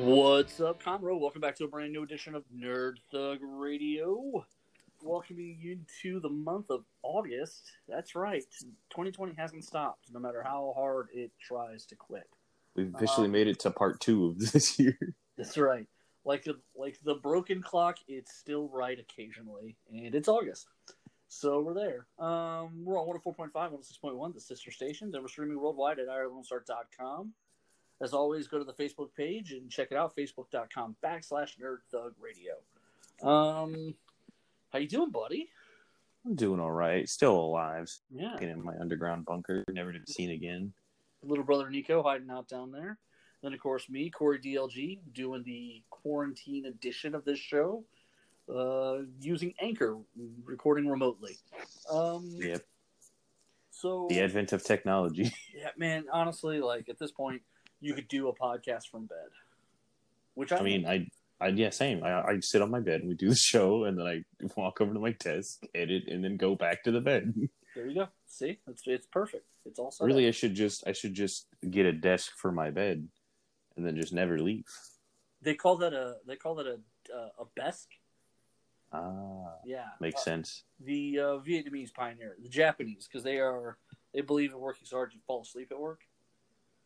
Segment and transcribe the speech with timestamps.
[0.00, 1.18] What's up, Conroe?
[1.18, 4.44] Welcome back to a brand new edition of Nerd Thug Radio.
[5.02, 7.72] Welcoming you to the month of August.
[7.88, 8.44] That's right.
[8.90, 12.28] 2020 hasn't stopped, no matter how hard it tries to quit.
[12.74, 14.98] We've officially Um, made it to part two of this year.
[15.38, 15.86] That's right.
[16.26, 20.66] Like the like the broken clock, it's still right occasionally, and it's August.
[21.28, 22.06] So we're there.
[22.24, 27.32] Um, we're on 104.5, 106.1, the sister stations, and we're streaming worldwide at IrelandStart.com.
[28.00, 32.12] As always, go to the Facebook page and check it out, facebook.com backslash nerd thug
[32.20, 32.54] radio.
[33.22, 33.94] Um,
[34.70, 35.48] how you doing, buddy?
[36.26, 37.08] I'm doing all right.
[37.08, 37.90] Still alive.
[38.10, 38.34] Yeah.
[38.34, 39.64] Getting in my underground bunker.
[39.70, 40.72] Never to be seen again.
[41.22, 42.98] Little brother Nico hiding out down there.
[43.42, 47.84] Then, of course, me, Corey DLG, doing the quarantine edition of this show,
[48.52, 49.98] uh, using Anchor,
[50.44, 51.38] recording remotely.
[51.90, 52.64] Um, Yep.
[53.70, 55.30] So, The advent of technology.
[55.54, 57.42] yeah, man, honestly, like at this point,
[57.80, 59.28] you could do a podcast from bed.
[60.34, 61.08] Which I, I mean, I,
[61.40, 62.02] I yeah, same.
[62.04, 64.22] I, I sit on my bed and we do the show, and then I
[64.56, 67.34] walk over to my desk, edit, and then go back to the bed.
[67.74, 68.08] there you go.
[68.26, 69.46] See, it's it's perfect.
[69.64, 70.28] It's all set really, up.
[70.28, 73.08] I should just, I should just get a desk for my bed,
[73.76, 74.66] and then just never leave.
[75.42, 76.78] They call that a they call that a
[77.14, 77.88] uh, a besk.
[78.92, 80.62] Ah, Yeah, makes Uh, sense.
[80.80, 83.78] the uh, Vietnamese pioneer, the Japanese, because they are
[84.14, 86.00] they believe in working so hard you fall asleep at work.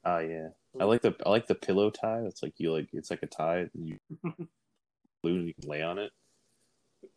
[0.05, 0.48] Ah, yeah.
[0.81, 2.23] I like the, I like the pillow tie.
[2.27, 3.98] It's like you like, it's like a tie, and you
[5.25, 6.12] and you can lay on it.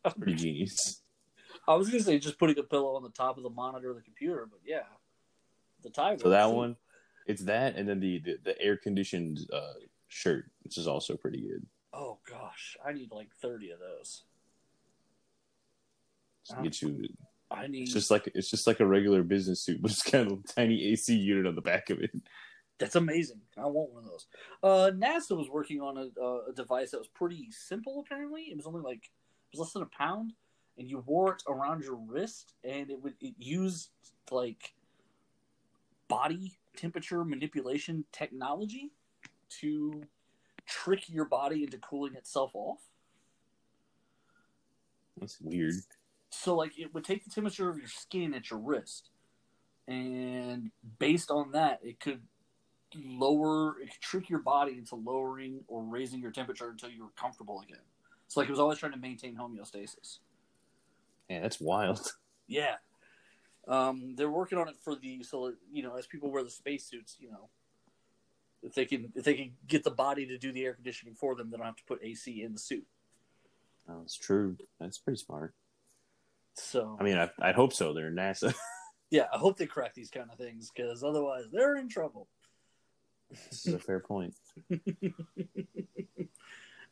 [0.04, 1.02] That's Pretty genius.
[1.68, 3.96] I was gonna say just putting a pillow on the top of the monitor of
[3.96, 4.84] the computer, but yeah,
[5.82, 6.18] the tie.
[6.18, 6.76] So that one,
[7.28, 9.74] it's that, and then the the, the air conditioned uh,
[10.08, 11.66] shirt, which is also pretty good.
[11.94, 14.24] Oh gosh, I need like thirty of those.
[16.46, 17.08] Just to get you,
[17.50, 17.84] I need.
[17.84, 20.54] it's just like it's just like a regular business suit, but it's kind of a
[20.54, 22.12] tiny AC unit on the back of it.
[22.84, 23.40] That's amazing.
[23.58, 24.28] I want one of those.
[24.62, 28.04] Uh, NASA was working on a, uh, a device that was pretty simple.
[28.06, 30.34] Apparently, it was only like it was less than a pound,
[30.78, 33.92] and you wore it around your wrist, and it would it used
[34.32, 34.74] like
[36.10, 38.92] body temperature manipulation technology
[39.62, 40.04] to
[40.66, 42.82] trick your body into cooling itself off.
[45.18, 45.76] That's weird.
[46.32, 49.10] So like it would take the temperature of your skin at your wrist,
[49.88, 52.20] and based on that, it could
[52.96, 57.12] lower, it could trick your body into lowering or raising your temperature until you were
[57.16, 57.82] comfortable again.
[58.28, 60.20] So like it was always trying to maintain homeostasis.
[61.30, 62.12] Yeah, that's wild.
[62.48, 62.76] Yeah.
[63.68, 67.16] Um, they're working on it for the so you know as people wear the spacesuits,
[67.20, 67.50] you know,
[68.62, 71.36] if they can if they can get the body to do the air conditioning for
[71.36, 72.86] them, they don't have to put AC in the suit.
[73.88, 74.58] Oh, That's true.
[74.80, 75.54] That's pretty smart.
[76.56, 77.94] So I mean, I I hope so.
[77.94, 78.54] They're NASA.
[79.10, 82.28] yeah, I hope they crack these kind of things because otherwise they're in trouble.
[83.50, 84.36] This is a fair point.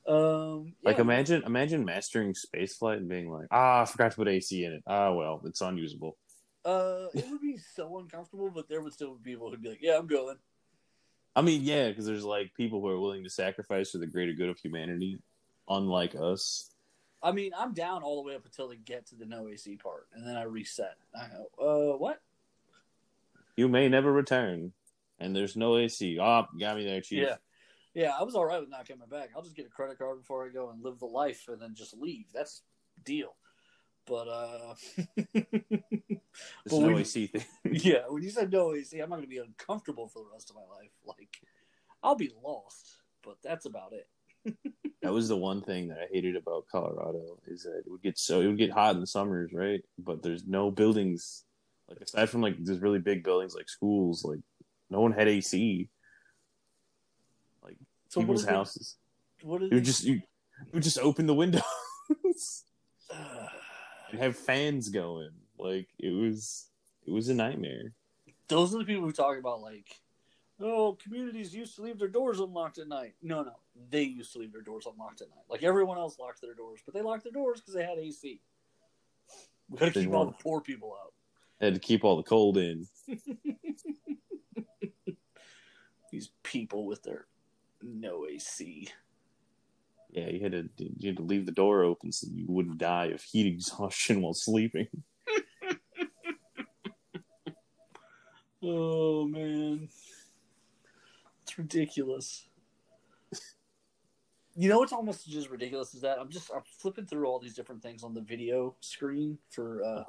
[0.07, 4.63] Um, Like imagine imagine mastering spaceflight and being like, ah, I forgot to put AC
[4.63, 4.83] in it.
[4.87, 6.17] Ah, well, it's unusable.
[6.65, 9.81] Uh, it would be so uncomfortable, but there would still be people who'd be like,
[9.81, 10.37] "Yeah, I'm going."
[11.35, 14.33] I mean, yeah, because there's like people who are willing to sacrifice for the greater
[14.33, 15.19] good of humanity,
[15.69, 16.71] unlike us.
[17.23, 19.75] I mean, I'm down all the way up until they get to the no AC
[19.77, 20.95] part, and then I reset.
[21.15, 22.21] I go, "Uh, what?"
[23.55, 24.73] You may never return,
[25.21, 26.17] and there's no AC.
[26.19, 27.23] Oh, got me there, chief.
[27.23, 27.35] Yeah,
[27.93, 28.11] yeah.
[28.19, 29.29] I was all right with not coming back.
[29.35, 31.75] I'll just get a credit card before I go and live the life, and then
[31.75, 32.25] just leave.
[32.33, 32.63] That's
[33.03, 33.35] deal.
[34.07, 34.73] But uh,
[35.33, 36.19] There's
[36.65, 37.43] But no AC thing.
[37.71, 40.49] yeah, when you said no AC, I'm not going to be uncomfortable for the rest
[40.49, 40.91] of my life.
[41.05, 41.37] Like,
[42.01, 44.07] I'll be lost, but that's about it.
[45.03, 48.17] that was the one thing that I hated about Colorado is that it would get
[48.17, 49.81] so it would get hot in the summers, right?
[49.99, 51.43] But there's no buildings
[51.87, 54.39] like aside from like these really big buildings like schools, like
[54.91, 55.89] no one had AC.
[57.63, 57.77] Like
[58.09, 58.97] So people's it- houses,
[59.41, 60.21] What is you just you,
[60.79, 61.63] just open the windows
[63.09, 65.31] and have fans going.
[65.57, 66.67] Like it was
[67.07, 67.93] it was a nightmare.
[68.47, 69.87] those are the people who talk about like,
[70.59, 73.13] oh, communities used to leave their doors unlocked at night.
[73.21, 73.55] No, no,
[73.89, 75.45] they used to leave their doors unlocked at night.
[75.49, 78.41] Like everyone else locked their doors, but they locked their doors because they had AC.
[79.69, 81.13] We got to keep all the poor people out.
[81.61, 82.87] had to keep all the cold in.
[86.11, 87.27] These people with their
[87.81, 88.89] no AC.
[90.11, 93.07] Yeah, you had to you had to leave the door open so you wouldn't die
[93.07, 94.87] of heat exhaustion while sleeping.
[98.63, 99.89] Oh man,
[101.41, 102.47] it's ridiculous.
[104.55, 107.55] You know what's almost just ridiculous is that I'm just I'm flipping through all these
[107.55, 110.03] different things on the video screen for uh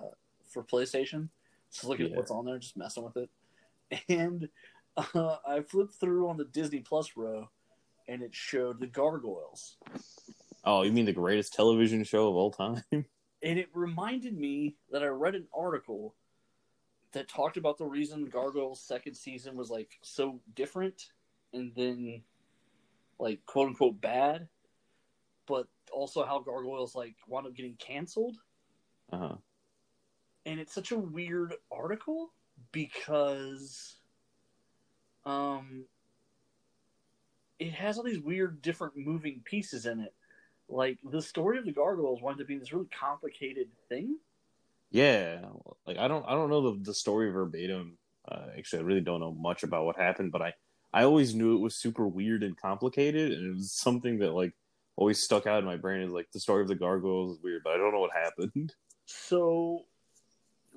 [0.51, 1.31] for PlayStation,
[1.71, 3.31] just looking at what's on there, just messing with it,
[4.11, 4.49] and
[4.97, 7.49] uh, I flipped through on the Disney Plus row,
[8.09, 9.77] and it showed the gargoyles.
[10.65, 12.83] Oh, you mean the greatest television show of all time?
[13.45, 16.15] And it reminded me that I read an article
[17.11, 21.09] that talked about the reason Gargoyles second season was like so different
[21.53, 22.23] and then
[23.19, 24.47] like quote unquote bad,
[25.49, 28.37] but also how Gargoyles like wound up getting canceled.
[29.13, 29.35] Uh huh.
[30.47, 32.33] And it's such a weird article
[32.71, 33.97] because
[35.25, 35.85] um
[37.59, 40.13] it has all these weird different moving pieces in it.
[40.69, 44.19] Like the story of the gargoyles winds up being this really complicated thing.
[44.91, 45.41] Yeah,
[45.87, 47.99] like I don't I don't know the the story verbatim.
[48.31, 50.55] Uh, actually, I really don't know much about what happened, but I
[50.93, 54.55] I always knew it was super weird and complicated, and it was something that like
[54.97, 56.03] always stuck out in my brain.
[56.03, 58.75] Is like the story of the gargoyles is weird, but I don't know what happened.
[59.07, 59.85] So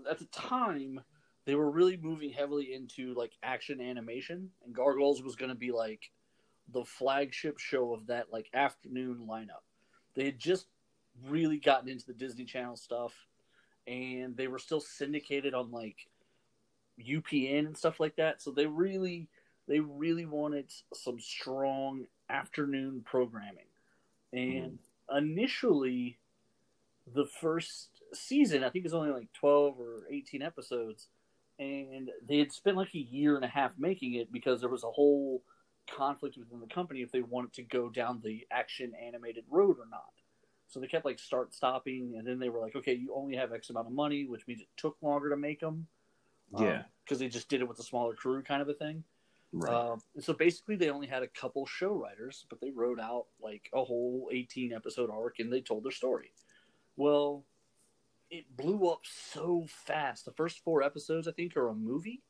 [0.09, 1.01] at the time,
[1.45, 5.71] they were really moving heavily into like action animation, and Gargoyles was going to be
[5.71, 6.11] like
[6.73, 9.63] the flagship show of that like afternoon lineup.
[10.15, 10.67] They had just
[11.27, 13.13] really gotten into the Disney Channel stuff,
[13.87, 16.07] and they were still syndicated on like
[16.99, 18.41] UPN and stuff like that.
[18.41, 19.27] So they really,
[19.67, 23.67] they really wanted some strong afternoon programming.
[24.33, 25.17] And hmm.
[25.17, 26.17] initially,
[27.13, 31.07] the first season, I think, it was only like twelve or eighteen episodes,
[31.59, 34.83] and they had spent like a year and a half making it because there was
[34.83, 35.41] a whole
[35.89, 39.87] conflict within the company if they wanted to go down the action animated road or
[39.89, 40.13] not.
[40.67, 43.53] So they kept like start stopping, and then they were like, okay, you only have
[43.53, 45.87] X amount of money, which means it took longer to make them.
[46.57, 46.83] Yeah.
[47.03, 49.03] because they just did it with a smaller crew, kind of a thing.
[49.51, 49.73] Right.
[49.73, 53.69] Um, so basically, they only had a couple show writers, but they wrote out like
[53.73, 56.31] a whole 18 episode arc and they told their story.
[56.97, 57.43] Well,
[58.29, 60.25] it blew up so fast.
[60.25, 62.23] The first four episodes, I think, are a movie,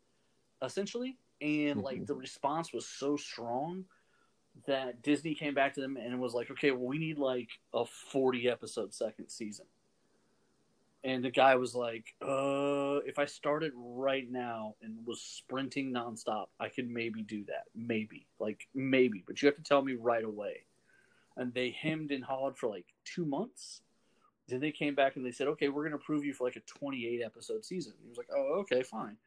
[0.61, 1.17] essentially.
[1.41, 2.07] And like Mhm.
[2.07, 3.85] the response was so strong
[4.67, 7.85] that Disney came back to them and was like, okay, well, we need like a
[7.85, 9.65] 40 episode second season.
[11.03, 16.47] And the guy was like, uh, if I started right now and was sprinting nonstop,
[16.59, 17.65] I could maybe do that.
[17.75, 18.25] Maybe.
[18.39, 19.23] Like, maybe.
[19.27, 20.65] But you have to tell me right away.
[21.37, 23.81] And they hemmed and hawed for like two months.
[24.47, 26.55] Then they came back and they said, okay, we're going to approve you for like
[26.55, 27.93] a 28 episode season.
[28.01, 29.17] He was like, oh, okay, fine.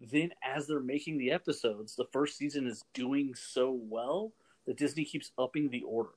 [0.00, 4.32] Then, as they're making the episodes, the first season is doing so well
[4.66, 6.10] that Disney keeps upping the order.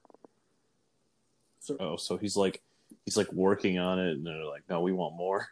[1.61, 2.61] So, oh, so he's like
[3.05, 5.47] he's like working on it, and they're like, no, we want more.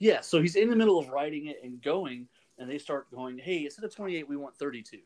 [0.00, 2.28] Yeah, so he's in the middle of writing it and going,
[2.58, 4.98] and they start going, hey, instead of 28, we want 32.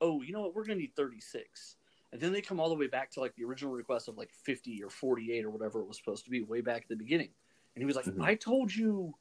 [0.00, 0.54] Oh, you know what?
[0.54, 1.76] We're going to need 36.
[2.16, 4.30] And then they come all the way back to like the original request of like
[4.32, 7.28] 50 or 48 or whatever it was supposed to be way back at the beginning.
[7.74, 8.22] And he was like, Mhm.
[8.24, 9.14] I told you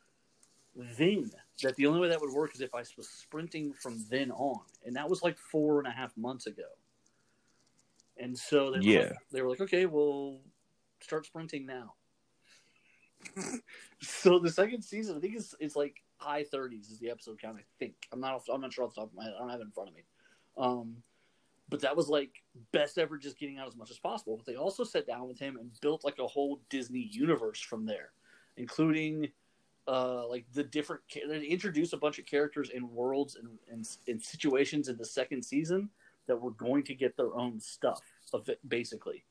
[0.74, 1.30] then
[1.62, 4.62] that the only way that would work is if I was sprinting from then on.
[4.86, 6.69] And that was like four and a half months ago.
[8.15, 9.00] And so they were, Yeah.
[9.00, 10.39] like, they were like, okay, well,
[11.01, 11.95] start sprinting now.
[14.01, 17.57] so the second season, I think it's it's like high thirties is the episode count.
[17.57, 19.33] I think I'm not I'm not sure off the top of my head.
[19.36, 20.03] I don't have it in front of me.
[20.57, 21.03] Um,
[21.68, 24.38] but that was like best ever, just getting out as much as possible.
[24.38, 27.86] But they also sat down with him and built like a whole Disney universe from
[27.86, 28.12] there,
[28.57, 29.30] including
[29.88, 31.02] uh, like the different.
[31.28, 35.44] They introduced a bunch of characters and worlds and, and and situations in the second
[35.44, 35.90] season
[36.28, 38.02] that were going to get their own stuff,
[38.33, 39.24] of it, basically.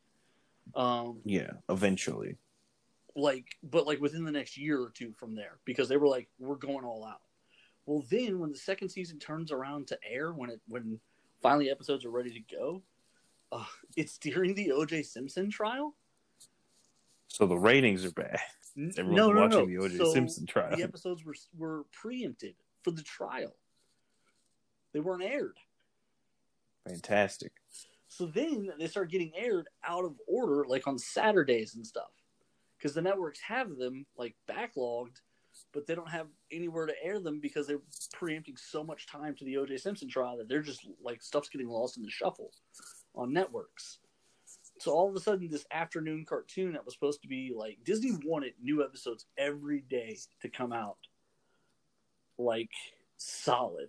[0.76, 2.36] Um, Yeah, eventually.
[3.16, 6.28] like but like within the next year or two from there because they were like
[6.38, 7.20] we're going all out
[7.86, 10.98] well then when the second season turns around to air when it when
[11.42, 12.82] finally episodes are ready to go
[13.54, 13.64] uh,
[13.96, 15.94] it's during the oj simpson trial
[17.28, 18.38] So the ratings are bad.
[18.98, 20.12] Everyone's watching the O.J.
[20.12, 20.76] Simpson trial.
[20.76, 23.54] the episodes were were preempted for the trial
[24.92, 25.56] they weren't aired
[26.86, 27.52] Fantastic.
[28.08, 32.10] So then they start getting aired out of order, like on Saturdays and stuff,
[32.78, 35.16] because the networks have them like backlogged,
[35.72, 37.80] but they don't have anywhere to air them because they're
[38.12, 39.78] preempting so much time to the O.J.
[39.78, 42.50] Simpson trial that they're just like stuff's getting lost in the shuffle
[43.14, 43.98] on networks.
[44.78, 48.12] So all of a sudden, this afternoon cartoon that was supposed to be like Disney
[48.24, 50.98] wanted new episodes every day to come out,
[52.38, 52.70] like
[53.16, 53.88] solid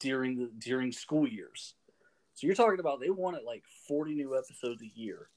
[0.00, 1.74] during the during school years.
[2.34, 5.28] So you're talking about they wanted like 40 new episodes a year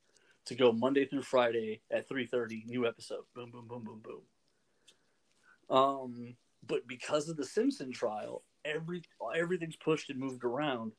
[0.45, 3.23] to go Monday through Friday at 3:30 new episode.
[3.35, 5.77] Boom boom boom boom boom.
[5.77, 6.35] Um
[6.65, 9.03] but because of the Simpson trial, every
[9.35, 10.93] everything's pushed and moved around.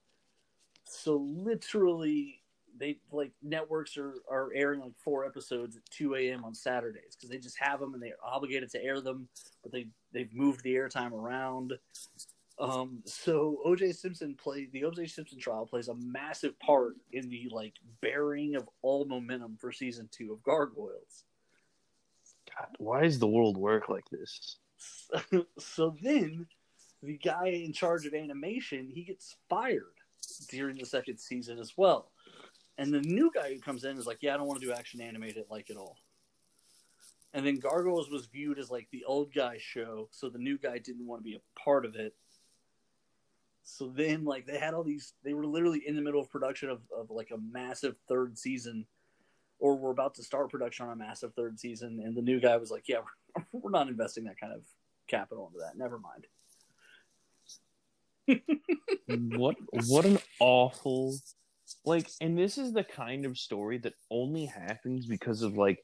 [0.90, 2.42] So literally
[2.78, 6.44] they like networks are, are airing like four episodes at 2 a.m.
[6.44, 9.28] on Saturdays because they just have them and they're obligated to air them,
[9.62, 11.74] but they they've moved the airtime around
[12.58, 17.48] Um, so OJ Simpson play the OJ Simpson trial plays a massive part in the
[17.52, 21.24] like bearing of all momentum for season two of Gargoyles.
[22.56, 24.56] God, why does the world work like this?
[25.58, 26.46] so then
[27.02, 29.84] the guy in charge of animation he gets fired
[30.46, 32.10] during the second season as well.
[32.76, 34.72] And the new guy who comes in is like, Yeah, I don't want to do
[34.72, 35.96] action animated like at all.
[37.34, 40.78] And then Gargoyles was viewed as like the old guy show, so the new guy
[40.78, 42.14] didn't want to be a part of it.
[43.64, 46.70] So then like they had all these they were literally in the middle of production
[46.70, 48.86] of, of like a massive third season
[49.58, 52.56] or we're about to start production on a massive third season and the new guy
[52.56, 53.00] was like, Yeah,
[53.34, 54.62] we're, we're not investing that kind of
[55.06, 55.76] capital into that.
[55.76, 56.26] Never mind.
[59.06, 59.56] What
[59.88, 61.16] what an awful
[61.84, 65.78] like and this is the kind of story that only happens because of like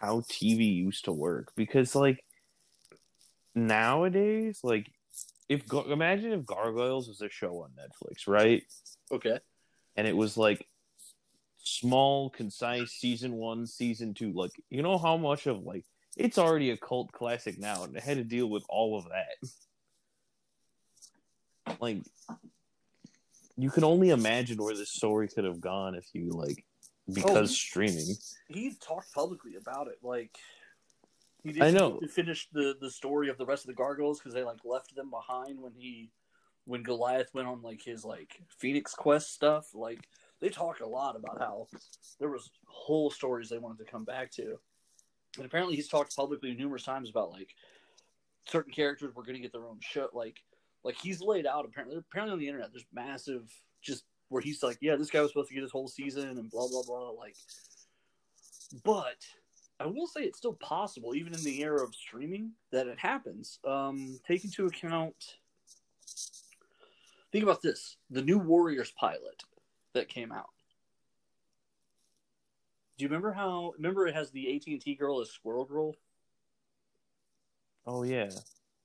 [0.00, 2.24] how TV used to work because like
[3.54, 4.90] nowadays like
[5.50, 8.62] if imagine if Gargoyles was a show on Netflix, right?
[9.10, 9.40] Okay.
[9.96, 10.64] And it was like
[11.58, 15.84] small, concise season 1, season 2, like you know how much of like
[16.16, 19.50] it's already a cult classic now and it had to deal with all of that
[21.80, 21.98] like
[23.56, 26.64] you can only imagine where this story could have gone if you like
[27.12, 27.54] because Oh.
[27.54, 28.16] streaming.
[28.48, 29.98] He talked publicly about it.
[30.02, 30.36] Like
[31.42, 32.00] he didn't I know.
[32.08, 35.10] finish the the story of the rest of the gargoyles because they like left them
[35.10, 36.10] behind when he
[36.64, 39.74] when Goliath went on like his like Phoenix Quest stuff.
[39.74, 40.08] Like
[40.40, 41.66] they talk a lot about how
[42.18, 44.58] there was whole stories they wanted to come back to.
[45.36, 47.54] And apparently he's talked publicly numerous times about like
[48.46, 50.08] certain characters were going to get their own show.
[50.12, 50.38] Like
[50.84, 53.50] like he's laid out apparently apparently on the internet there's massive
[53.82, 56.50] just where he's like yeah this guy was supposed to get his whole season and
[56.50, 57.36] blah blah blah like
[58.84, 59.16] but
[59.80, 63.58] I will say it's still possible, even in the era of streaming, that it happens.
[63.66, 65.38] Um, take into account.
[67.32, 69.42] Think about this: the new Warriors pilot
[69.94, 70.50] that came out.
[72.98, 73.72] Do you remember how?
[73.78, 75.96] Remember it has the AT and T girl as Squirrel Girl,
[77.86, 78.30] Oh yeah.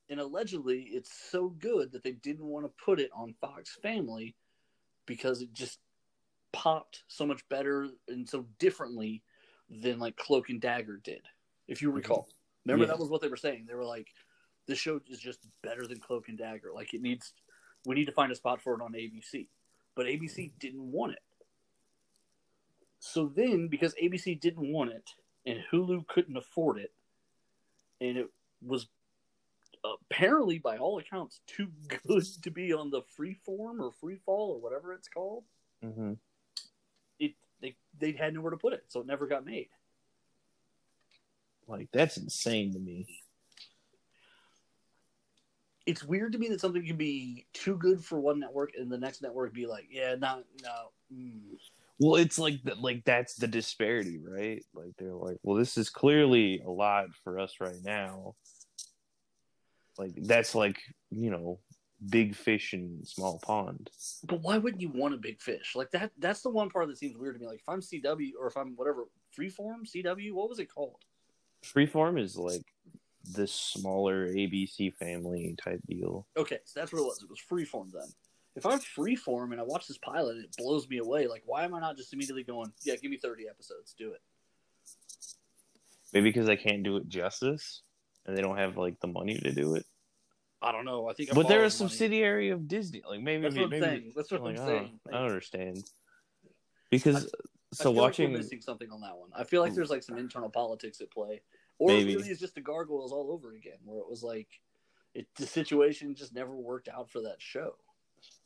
[0.08, 4.34] And allegedly it's so good that they didn't want to put it on Fox Family
[5.06, 5.78] because it just
[6.52, 9.22] popped so much better and so differently
[9.68, 11.22] than like Cloak and Dagger did,
[11.68, 12.28] if you recall.
[12.64, 12.92] Remember Yeah.
[12.92, 13.66] that was what they were saying.
[13.66, 14.08] They were like,
[14.66, 16.72] "This show is just better than Cloak and Dagger.
[16.72, 17.34] Like it needs,
[17.84, 19.48] we need to find a spot for it on ABC."
[19.94, 20.58] But ABC mm-hmm.
[20.58, 21.22] didn't want it.
[22.98, 25.10] So then, because ABC didn't want it
[25.44, 26.92] and Hulu couldn't afford it,
[28.00, 28.28] and it
[28.60, 28.88] was
[30.10, 31.68] apparently, by all accounts, too
[32.06, 35.44] good to be on the freeform or freefall or whatever it's called,
[35.84, 36.14] Mm-hmm.
[37.18, 39.68] it they they had nowhere to put it, so it never got made.
[41.68, 43.06] Like that's insane to me.
[45.84, 48.98] It's weird to me that something can be too good for one network and the
[48.98, 50.90] next network be like, yeah, not no.
[51.14, 51.40] Mm.
[51.98, 52.80] Well, it's like that.
[52.80, 54.64] Like that's the disparity, right?
[54.74, 58.34] Like they're like, well, this is clearly a lot for us right now.
[59.98, 61.60] Like that's like you know,
[62.10, 63.90] big fish in small pond.
[64.24, 66.12] But why wouldn't you want a big fish like that?
[66.18, 67.46] That's the one part that seems weird to me.
[67.46, 69.04] Like if I'm CW or if I'm whatever
[69.38, 71.04] freeform CW, what was it called?
[71.64, 72.64] Freeform is like
[73.24, 76.26] this smaller ABC family type deal.
[76.36, 77.22] Okay, so that's what it was.
[77.22, 78.08] It was freeform then.
[78.54, 81.74] If I'm freeform and I watch this pilot it blows me away, like why am
[81.74, 84.20] I not just immediately going, yeah, give me 30 episodes, do it?
[86.12, 87.82] Maybe because I can't do it justice,
[88.26, 89.84] and they don't have like the money to do it.
[90.62, 91.08] I don't know.
[91.08, 91.30] I think.
[91.30, 91.70] I'm But they're a money.
[91.70, 93.02] subsidiary of Disney.
[93.08, 94.12] Like maybe That's what I'm maybe saying.
[94.16, 95.00] That's what like, I'm I don't- saying.
[95.08, 95.84] I don't understand.
[96.90, 97.28] Because I
[97.72, 99.30] so feel like watching we're missing something on that one.
[99.36, 101.42] I feel like there's like some internal politics at play,
[101.78, 102.12] or Maybe.
[102.12, 104.48] it really is just the gargoyles all over again, where it was like
[105.14, 107.74] it the situation just never worked out for that show.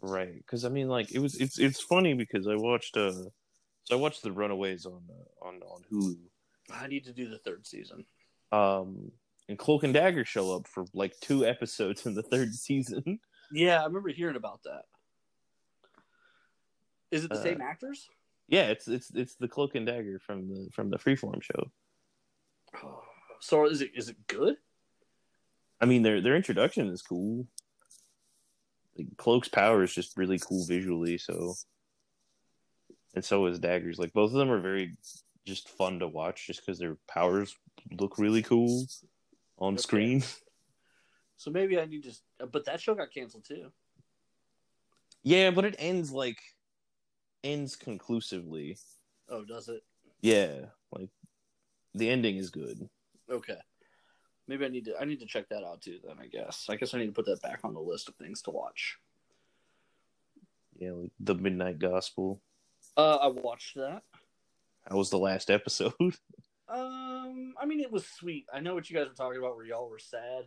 [0.03, 3.31] right because I mean like it was it's it's funny because I watched uh so
[3.93, 6.17] I watched the Runaways on uh, on on Hulu.
[6.73, 8.05] I need to do the third season.
[8.53, 9.13] Um,
[9.51, 13.19] and Cloak and Dagger show up for like two episodes in the third season.
[13.53, 14.83] Yeah, I remember hearing about that.
[17.11, 18.09] Is it the Uh, same actors?
[18.47, 21.71] yeah, it's it's it's the Cloak and Dagger from the from the Freeform show.
[23.43, 24.57] So is it is it good?
[25.81, 27.47] I mean their their introduction is cool.
[28.99, 31.55] Like Cloak's power is just really cool visually, so
[33.15, 33.99] and so is Dagger's.
[33.99, 34.95] Like both of them are very
[35.47, 37.57] just fun to watch, just because their powers
[37.99, 38.85] look really cool
[39.61, 39.83] on Okay.
[39.83, 40.25] screen.
[41.37, 42.47] So maybe I need to.
[42.47, 43.73] But that show got canceled too.
[45.23, 46.39] Yeah, but it ends like
[47.45, 48.77] ends conclusively.
[49.29, 49.83] Oh, does it?
[50.21, 51.09] Yeah, like
[51.95, 52.89] the ending is good.
[53.31, 53.59] Okay.
[54.49, 55.99] maybe I need to I need to check that out too.
[56.05, 58.17] Then I guess I guess I need to put that back on the list of
[58.17, 58.99] things to watch.
[60.79, 62.41] Yeah, like the Midnight Gospel.
[62.97, 64.03] Uh, I watched that.
[64.89, 65.93] That was the last episode?
[66.73, 68.47] Um, I mean, it was sweet.
[68.53, 70.45] I know what you guys were talking about, where y'all were sad,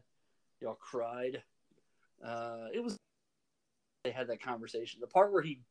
[0.61, 1.43] y'all cried.
[2.25, 2.97] Uh, it was.
[4.03, 5.01] They had that conversation.
[5.01, 5.61] The part where he,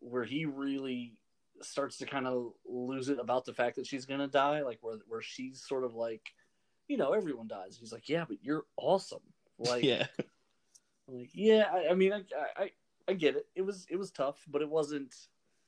[0.00, 1.14] where he really
[1.60, 4.98] starts to kind of lose it about the fact that she's gonna die, like where
[5.08, 6.32] where she's sort of like,
[6.88, 7.76] you know, everyone dies.
[7.78, 9.22] He's like, yeah, but you're awesome.
[9.58, 10.06] Like, yeah,
[11.08, 11.66] like, yeah.
[11.72, 12.22] I, I mean, I,
[12.56, 12.70] I
[13.08, 13.46] I get it.
[13.54, 15.14] It was it was tough, but it wasn't.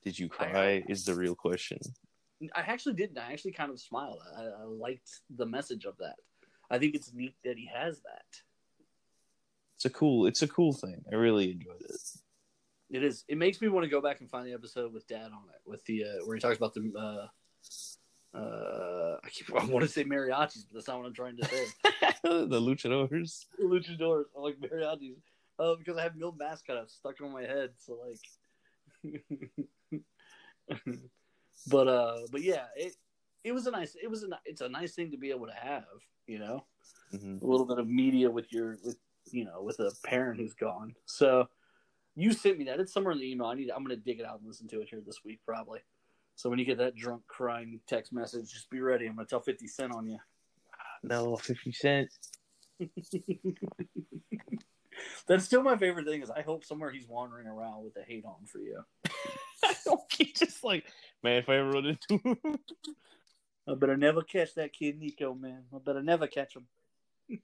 [0.02, 0.84] did you cry?
[0.88, 1.78] Is the real question.
[2.54, 3.18] I actually didn't.
[3.18, 4.20] I actually kind of smiled.
[4.36, 6.16] I, I liked the message of that.
[6.70, 8.24] I think it's neat that he has that.
[9.76, 10.26] It's a cool.
[10.26, 11.04] It's a cool thing.
[11.10, 11.96] I really enjoyed it.
[12.90, 13.24] It is.
[13.28, 15.60] It makes me want to go back and find the episode with Dad on it,
[15.66, 16.92] with the uh, where he talks about the.
[16.96, 17.26] Uh,
[18.36, 21.44] uh, I, keep, I want to say mariachis, but that's not what I'm trying to
[21.44, 21.66] say.
[22.22, 23.44] the luchadors.
[23.62, 25.16] Luchadors, I like mariachis,
[25.58, 27.70] uh, because I have Mil Máscaras stuck on my head.
[27.78, 28.18] So like,
[31.68, 32.94] but uh, but yeah, it
[33.44, 33.96] it was a nice.
[34.02, 34.28] It was a.
[34.44, 35.84] It's a nice thing to be able to have.
[36.26, 36.64] You know,
[37.12, 37.42] Mhm.
[37.42, 38.96] a little bit of media with your with
[39.30, 40.94] you know with a parent who's gone.
[41.06, 41.48] So
[42.14, 42.80] you sent me that.
[42.80, 43.48] It's somewhere in the email.
[43.48, 43.70] I need.
[43.70, 45.80] I'm gonna dig it out and listen to it here this week probably.
[46.36, 49.06] So when you get that drunk crying text message, just be ready.
[49.06, 50.18] I'm gonna tell Fifty Cent on you.
[51.02, 52.08] No, fifty cent.
[55.26, 56.22] That's still my favorite thing.
[56.22, 58.84] Is I hope somewhere he's wandering around with a hate on for you.
[60.16, 60.84] He just like,
[61.24, 62.38] man, if I ever run into him,
[63.68, 65.64] I better never catch that kid Nico, man.
[65.74, 66.66] I better never catch him.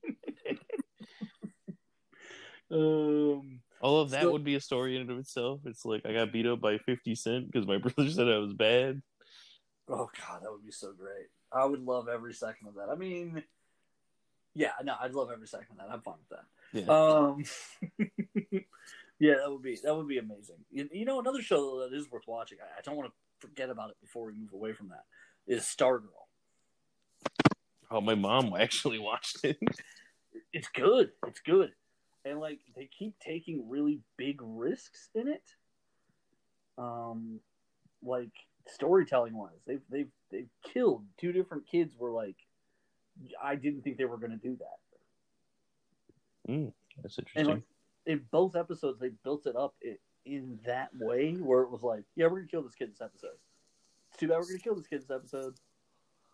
[2.71, 5.61] um, all of that Still- would be a story in and of itself.
[5.65, 8.53] It's like I got beat up by fifty cent because my brother said I was
[8.53, 9.01] bad.
[9.89, 11.27] oh god, that would be so great.
[11.51, 12.91] I would love every second of that.
[12.91, 13.43] I mean,
[14.55, 15.93] yeah, no, I'd love every second of that.
[15.93, 16.45] I'm fine with that.
[16.73, 16.87] Yeah.
[16.93, 17.45] Um,
[19.21, 20.57] yeah, that would be that would be amazing.
[20.73, 22.59] You, you know, another show that is worth watching.
[22.61, 25.05] I, I don't want to forget about it before we move away from that.
[25.47, 26.09] Is Stargirl.
[27.91, 29.59] oh, my mom actually watched it.
[30.53, 31.11] It's good.
[31.27, 31.71] It's good,
[32.25, 35.43] and like they keep taking really big risks in it.
[36.79, 37.41] Um,
[38.03, 38.31] like
[38.67, 41.95] storytelling wise, they've they've they've killed two different kids.
[41.99, 42.37] Were like,
[43.43, 46.53] I didn't think they were going to do that.
[46.53, 47.63] Mm, that's interesting.
[48.07, 51.83] Like in both episodes, they built it up in, in that way where it was
[51.83, 53.37] like, yeah, we're gonna kill this kid this episode.
[54.11, 55.55] It's too bad we're gonna kill this kid this episode.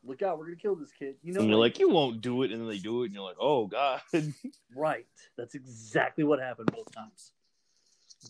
[0.05, 1.17] Look out, we're gonna kill this kid.
[1.23, 3.15] You know, and you're like, you won't do it, and then they do it, and
[3.15, 4.01] you're like, oh god.
[4.75, 5.07] right?
[5.37, 7.33] That's exactly what happened both times.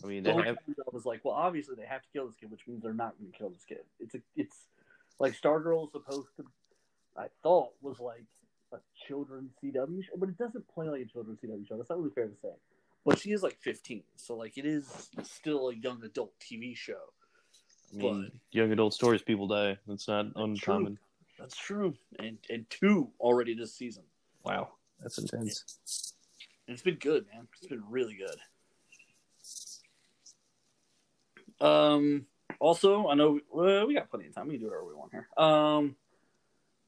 [0.02, 2.26] I mean, they Both have, times I was like, well, obviously they have to kill
[2.26, 3.84] this kid, which means they're not gonna kill this kid.
[4.00, 4.56] It's a, it's
[5.18, 6.44] like Stargirl is supposed to.
[7.16, 8.24] I thought was like
[8.72, 11.76] a children's CW show, but it doesn't play like a children's CW show.
[11.76, 12.50] That's not really fair to say.
[13.06, 16.98] But she is like 15, so like it is still a young adult TV show.
[17.94, 19.78] I mean, young adult stories, people die.
[19.86, 20.98] That's not uncommon.
[21.38, 24.02] That's true, and and two already this season.
[24.42, 26.14] Wow, that's intense.
[26.66, 27.46] And it's been good, man.
[27.58, 28.18] It's been really
[31.60, 31.64] good.
[31.64, 32.26] Um.
[32.58, 34.48] Also, I know well, we got plenty of time.
[34.48, 35.28] We can do whatever we want here.
[35.38, 35.94] Um.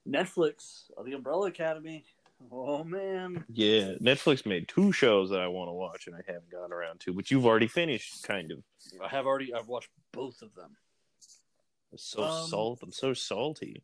[0.09, 2.05] Netflix, uh, The Umbrella Academy.
[2.53, 6.51] Oh man, Yeah, Netflix made two shows that I want to watch, and I haven't
[6.51, 7.13] gotten around to.
[7.13, 8.63] But you've already finished, kind of.
[9.03, 9.53] I have already.
[9.53, 10.77] I've watched both of them.
[11.93, 12.79] It's so Um, salt.
[12.83, 13.83] I'm so salty.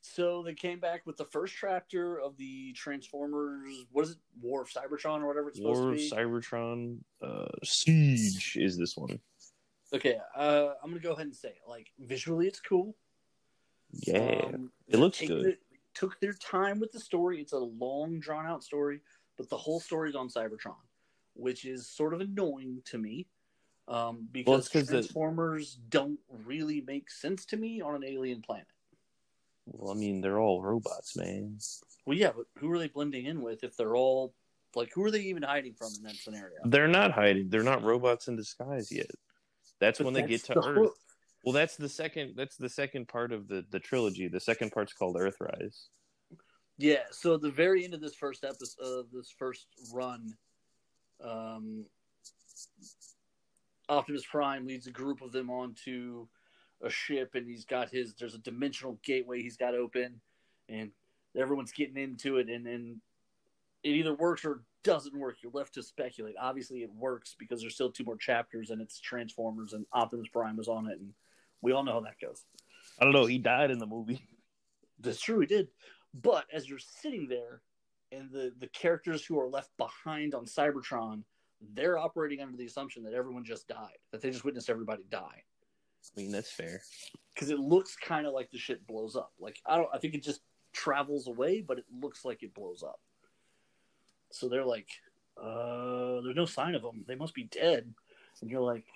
[0.00, 3.84] So they came back with the first chapter of the Transformers.
[3.92, 4.18] What is it?
[4.40, 5.98] War of Cybertron or whatever it's supposed War of.
[5.98, 9.20] Cybertron uh, Siege is this one.
[9.92, 11.60] okay, uh, I'm gonna go ahead and say it.
[11.68, 12.96] Like visually, it's cool.
[13.92, 15.58] Yeah, Um, it looks good.
[15.94, 17.40] Took their time with the story.
[17.40, 19.00] It's a long, drawn out story,
[19.36, 20.76] but the whole story is on Cybertron,
[21.34, 23.26] which is sort of annoying to me.
[23.88, 28.66] Um, because 'cause the- Transformers don't really make sense to me on an alien planet.
[29.66, 31.58] well, I mean, they're all robots, man.
[32.06, 34.34] Well, yeah, but who are they blending in with if they're all
[34.76, 36.56] like who are they even hiding from in that scenario?
[36.64, 37.48] They're not hiding.
[37.50, 39.10] They're not robots in disguise yet.
[39.80, 40.78] That's But when they get to the Earth.
[40.78, 40.98] hook.
[41.44, 42.34] Well, that's the second.
[42.36, 44.28] That's the second part of the the trilogy.
[44.28, 45.86] The second part's called Earthrise.
[46.76, 50.34] Yeah, so at the very end of this first episode, uh, this first run,
[51.22, 51.84] um,
[53.88, 56.26] Optimus Prime leads a group of them onto
[56.82, 58.14] a ship, and he's got his.
[58.14, 60.20] There's a dimensional gateway he's got open,
[60.68, 60.90] and
[61.36, 63.00] everyone's getting into it, and then
[63.82, 65.36] it either works or doesn't work.
[65.42, 66.34] You're left to speculate.
[66.40, 70.58] Obviously, it works because there's still two more chapters, and it's Transformers, and Optimus Prime
[70.58, 71.12] is on it, and
[71.62, 72.44] we all know how that goes.
[72.98, 73.26] I don't know.
[73.26, 74.22] He died in the movie.
[74.98, 75.68] That's true, he did.
[76.12, 77.62] But as you're sitting there,
[78.12, 81.22] and the the characters who are left behind on Cybertron,
[81.74, 85.44] they're operating under the assumption that everyone just died, that they just witnessed everybody die.
[86.16, 86.82] I mean, that's fair.
[87.34, 89.32] Because it looks kind of like the shit blows up.
[89.38, 90.40] Like I don't, I think it just
[90.72, 93.00] travels away, but it looks like it blows up.
[94.30, 94.88] So they're like,
[95.40, 97.04] uh, there's no sign of them.
[97.06, 97.92] They must be dead.
[98.40, 98.86] And you're like,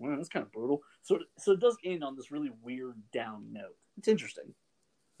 [0.00, 0.82] well, that's kind of brutal.
[1.02, 3.76] So, so it does end on this really weird down note.
[3.98, 4.54] It's interesting.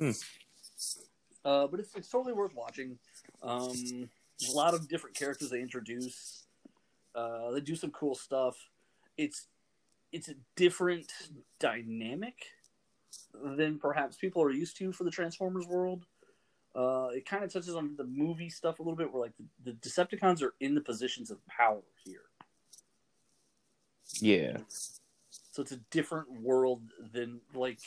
[0.00, 0.10] Hmm.
[1.44, 2.98] Uh, but it's, it's totally worth watching.
[3.42, 4.08] Um,
[4.48, 6.46] a lot of different characters they introduce.
[7.14, 8.56] Uh, they do some cool stuff.
[9.16, 9.46] It's
[10.12, 11.12] it's a different
[11.60, 12.34] dynamic
[13.34, 16.04] than perhaps people are used to for the Transformers world.
[16.74, 19.72] Uh, it kind of touches on the movie stuff a little bit, where like the,
[19.72, 22.29] the Decepticons are in the positions of power here.
[24.20, 24.58] Yeah.
[25.52, 27.80] So it's a different world than like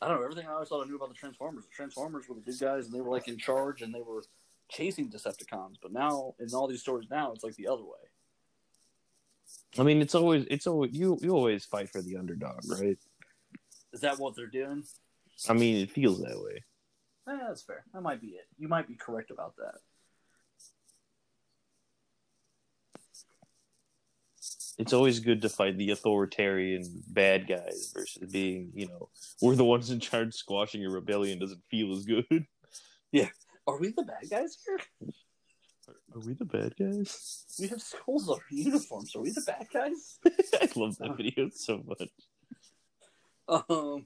[0.00, 0.24] I don't know.
[0.24, 1.64] Everything I always thought I knew about the Transformers.
[1.64, 4.22] The Transformers were the good guys, and they were like in charge, and they were
[4.68, 5.76] chasing Decepticons.
[5.82, 8.08] But now, in all these stories, now it's like the other way.
[9.78, 12.98] I mean, it's always it's always you you always fight for the underdog, right?
[13.92, 14.84] Is that what they're doing?
[15.48, 16.64] I mean, it feels that way.
[17.28, 17.84] Eh, that's fair.
[17.92, 18.46] That might be it.
[18.58, 19.76] You might be correct about that.
[24.78, 29.08] It's always good to fight the authoritarian bad guys versus being, you know,
[29.42, 32.24] we're the ones in charge squashing a rebellion doesn't feel as good.
[33.10, 33.30] Yeah.
[33.66, 34.78] Are we the bad guys here?
[36.14, 37.44] Are we the bad guys?
[37.58, 39.16] We have skulls on our uniforms.
[39.16, 40.18] Are we the bad guys?
[40.60, 42.10] I love that video so much.
[43.48, 44.04] Um.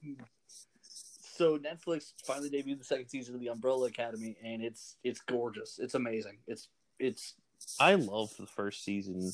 [0.81, 5.81] So Netflix finally debuted the second season of the Umbrella Academy, and it's it's gorgeous.
[5.81, 6.39] It's amazing.
[6.47, 6.69] It's
[7.01, 7.35] it's
[7.81, 9.33] I love the first season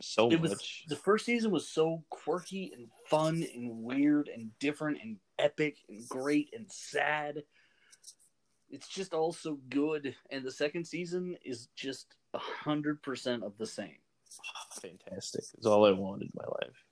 [0.00, 0.84] so it was much.
[0.88, 6.06] the first season was so quirky and fun and weird and different and epic and
[6.08, 7.42] great and sad.
[8.68, 13.56] It's just all so good, and the second season is just a hundred percent of
[13.58, 13.96] the same.
[14.80, 15.44] Fantastic.
[15.56, 16.84] It's all I wanted in my life.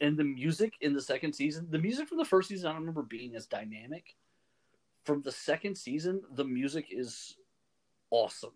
[0.00, 2.80] And the music in the second season, the music from the first season, I don't
[2.80, 4.14] remember being as dynamic.
[5.04, 7.36] From the second season, the music is
[8.10, 8.52] awesome.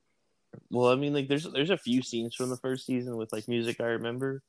[0.70, 3.48] Well, I mean, like there's there's a few scenes from the first season with like
[3.48, 4.42] music I remember.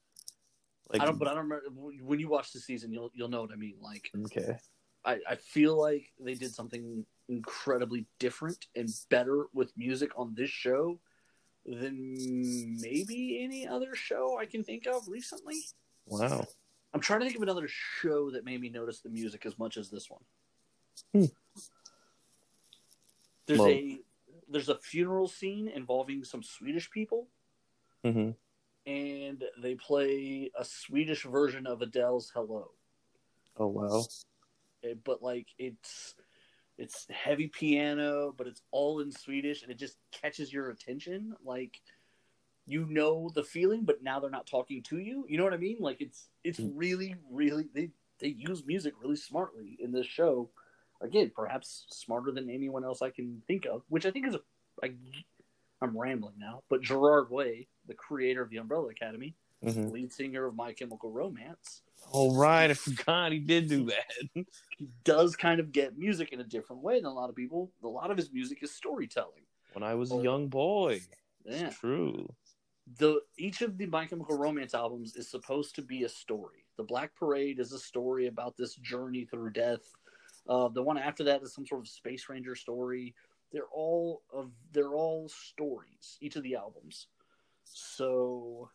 [0.89, 1.65] Like, I don't, but I don't remember
[2.01, 3.75] when you watch the season, you'll you'll know what I mean.
[3.81, 4.57] Like, okay,
[5.05, 10.49] I, I feel like they did something incredibly different and better with music on this
[10.49, 10.99] show
[11.65, 12.15] than
[12.81, 15.61] maybe any other show I can think of recently.
[16.07, 16.45] wow.
[16.93, 19.77] I'm trying to think of another show that made me notice the music as much
[19.77, 20.21] as this one.
[21.13, 21.25] Hmm.
[23.45, 23.99] There's Well- a
[24.51, 27.27] there's a funeral scene involving some Swedish people,
[28.03, 28.31] hmm
[28.85, 32.71] and they play a Swedish version of Adele's "Hello."
[33.57, 34.05] Oh wow.
[34.83, 36.15] It- but like it's
[36.77, 41.35] it's heavy piano, but it's all in Swedish, and it just catches your attention.
[41.43, 41.79] Like
[42.65, 45.25] you know the feeling, but now they're not talking to you.
[45.27, 45.77] You know what I mean?
[45.79, 46.73] Like it's it's Mm.
[46.75, 50.49] really really they they use music really smartly in this show.
[51.01, 54.39] Again, perhaps smarter than anyone else I can think of, which I think is a.
[54.83, 54.91] I,
[55.81, 60.45] I'm rambling now, but Gerard Way, the creator of the Umbrella Academy, hmm lead singer
[60.45, 61.81] of My Chemical Romance,
[62.13, 64.05] Oh right, I forgot he did do that.
[64.77, 67.71] he does kind of get music in a different way than a lot of people.
[67.83, 69.43] A lot of his music is storytelling.
[69.73, 70.19] when I was Oh.
[70.19, 71.01] a young boy.
[71.45, 71.67] Yeah.
[71.67, 72.27] It's true.
[72.97, 76.65] The each of the My Chemical Romance albums is supposed to be a story.
[76.77, 79.81] The Black Parade is a story about this journey through death.
[80.47, 83.15] Uh, the one after that is some sort of space ranger story.
[83.51, 86.17] They're all of they're all stories.
[86.21, 87.07] Each of the albums.
[87.63, 88.69] So,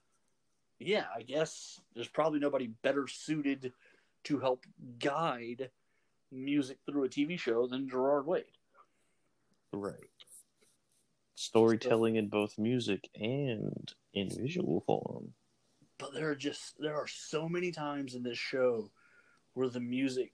[0.79, 3.73] yeah, I guess there's probably nobody better suited
[4.25, 4.65] to help
[4.99, 5.71] guide
[6.33, 8.45] music through a TV show than Gerard Way.
[9.73, 9.97] Right.
[11.35, 15.35] Storytelling in both music and in visual form.
[15.99, 18.91] but there are just there are so many times in this show
[19.55, 20.33] where the music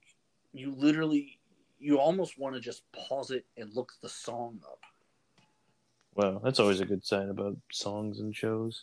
[0.53, 1.39] you literally
[1.79, 4.79] you almost want to just pause it and look the song up
[6.15, 8.81] Well, that's always a good sign about songs and shows.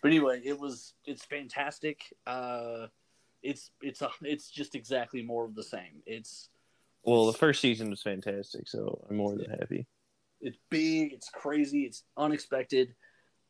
[0.00, 2.86] but anyway it was it's fantastic uh
[3.42, 6.48] it's it's a it's just exactly more of the same it's
[7.04, 9.86] Well, the first season was fantastic, so I'm more than happy.
[10.40, 12.94] it's big it's crazy it's unexpected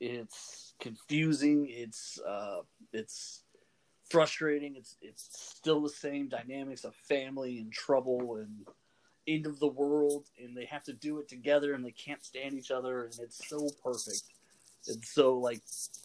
[0.01, 2.61] it's confusing it's uh
[2.93, 3.45] it's
[4.13, 8.67] frustrating it's it's still the same dynamics of family and trouble and
[9.27, 12.55] end of the world and they have to do it together and they can't stand
[12.55, 14.23] each other and it's so perfect
[14.89, 15.61] and so like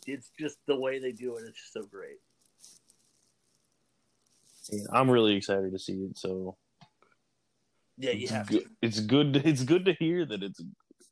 [0.06, 2.20] it's just the way they do it it's just so great
[4.92, 6.18] I'm really excited to see it.
[6.18, 6.58] So
[7.98, 8.64] Yeah, you it's have good.
[8.64, 8.70] to.
[8.82, 9.36] It's good.
[9.46, 10.62] It's good to hear that it's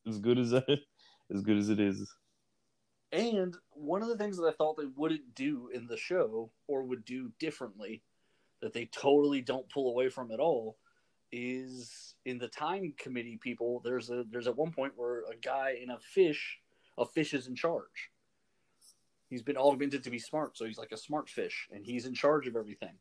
[0.08, 0.54] as good as
[1.34, 2.08] as good as it is.
[3.12, 6.84] And one of the things that I thought they wouldn't do in the show or
[6.84, 8.02] would do differently
[8.62, 10.78] that they totally don't pull away from at all
[11.32, 15.76] is in the time committee people there's a there's at one point where a guy
[15.82, 16.60] in a fish
[16.98, 18.12] a fish is in charge.
[19.30, 22.14] He's been augmented to be smart, so he's like a smart fish and he's in
[22.14, 22.94] charge of everything.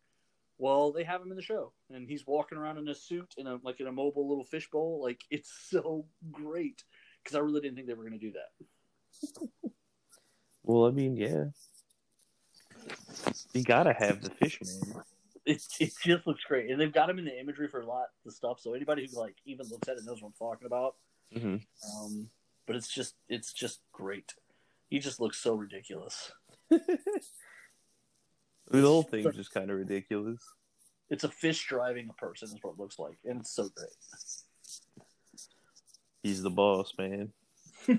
[0.58, 3.46] Well, they have him in the show and he's walking around in a suit in
[3.46, 5.00] a like in a mobile little fish bowl.
[5.02, 6.82] Like it's so great
[7.22, 9.70] because I really didn't think they were going to do that.
[10.64, 11.44] Well, I mean, yeah,
[13.53, 15.03] you gotta have the fish man.
[15.46, 18.07] it, it just looks great, and they've got him in the imagery for a lot
[18.27, 18.61] of stuff.
[18.61, 20.96] So anybody who like even looks at it knows what I'm talking about.
[21.33, 21.57] hmm
[21.96, 22.31] Um,
[22.66, 24.33] but it's just it's just great.
[24.88, 26.33] He just looks so ridiculous.
[26.70, 27.20] the
[28.72, 30.40] whole thing's just kind of ridiculous.
[31.11, 33.90] It's a fish driving a person is what it looks like, and it's so great.
[36.22, 37.33] He's the boss, man.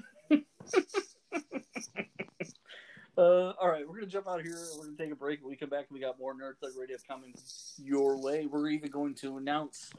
[3.18, 4.58] Uh, all right, we're gonna jump out of here.
[4.78, 5.42] We're gonna take a break.
[5.42, 7.34] When we come back, we got more Nerd Thug Radio coming
[7.78, 8.46] your way.
[8.46, 9.92] We're even going to announce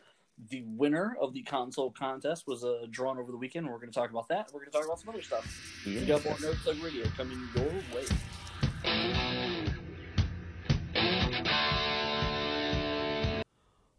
[0.51, 3.67] the winner of the console contest was uh, drawn over the weekend.
[3.67, 4.51] We're to talk about that.
[4.53, 5.47] We're to talk about some other stuff.
[5.87, 9.36] We got more Nerd Thug Radio coming your way.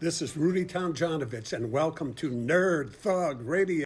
[0.00, 3.84] This is Rudy Tomjanovich, and welcome to Nerd Thug Radio.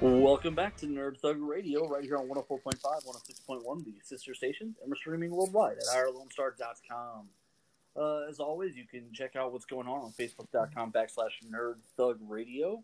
[0.00, 4.88] Welcome back to Nerd Thug Radio, right here on 104.5, 106.1, the sister stations, and
[4.88, 7.28] we're streaming worldwide at IreLoneStar.com.
[7.94, 12.16] Uh, as always, you can check out what's going on on Facebook.com backslash Nerd Thug
[12.26, 12.82] Radio.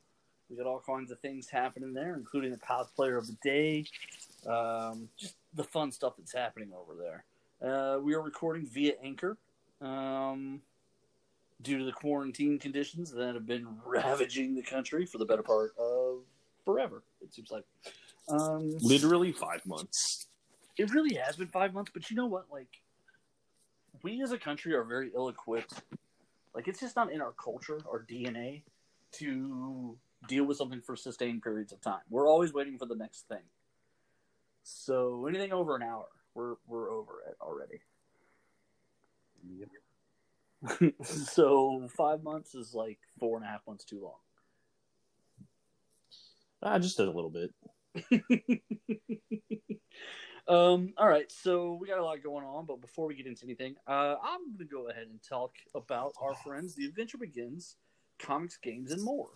[0.50, 3.86] We got all kinds of things happening there, including the cosplayer of the day,
[4.46, 7.24] um, just the fun stuff that's happening over there.
[7.60, 9.36] Uh, we are recording via Anchor
[9.80, 10.60] um,
[11.62, 15.72] due to the quarantine conditions that have been ravaging the country for the better part
[15.78, 16.20] of
[16.64, 17.02] forever.
[17.20, 17.64] It seems like.
[18.28, 20.26] Um, Literally five months.
[20.76, 22.46] it really has been five months, but you know what?
[22.52, 22.68] Like,
[24.02, 25.82] we as a country are very ill equipped.
[26.54, 28.62] Like, it's just not in our culture, our DNA,
[29.12, 29.96] to
[30.28, 32.00] deal with something for sustained periods of time.
[32.10, 33.42] We're always waiting for the next thing.
[34.68, 37.80] So anything over an hour, we're we're over it already.
[39.58, 40.94] Yep.
[41.04, 44.18] so five months is like four and a half months too long.
[46.62, 47.50] Ah, just did a little bit.
[50.48, 53.44] um, all right, so we got a lot going on, but before we get into
[53.44, 56.74] anything, uh, I'm going to go ahead and talk about our friends.
[56.74, 57.76] The adventure begins,
[58.18, 59.30] comics, games, and more.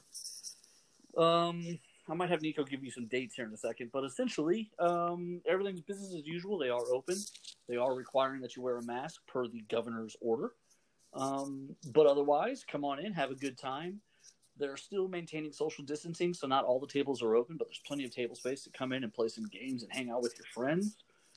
[1.17, 4.71] Um, I might have Nico give you some dates here in a second, but essentially,
[4.79, 6.59] um, everything's business as usual.
[6.59, 7.17] They are open.
[7.69, 10.53] They are requiring that you wear a mask per the governor's order.
[11.15, 14.01] Um, but otherwise, come on in, have a good time.
[14.59, 18.05] They're still maintaining social distancing, so not all the tables are open, but there's plenty
[18.05, 20.47] of table space to come in and play some games and hang out with your
[20.53, 20.97] friends.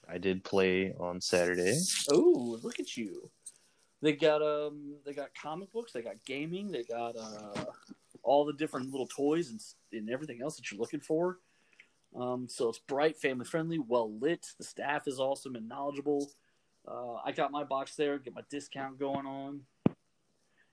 [0.09, 1.79] I did play on Saturday.
[2.11, 3.29] Oh, look at you!
[4.01, 7.65] They got um, they got comic books, they got gaming, they got uh,
[8.25, 9.61] all the different little toys and,
[9.93, 11.37] and everything else that you're looking for.
[12.19, 14.47] Um, so it's bright, family friendly, well lit.
[14.57, 16.29] The staff is awesome and knowledgeable.
[16.87, 19.61] Uh, I got my box there, get my discount going on.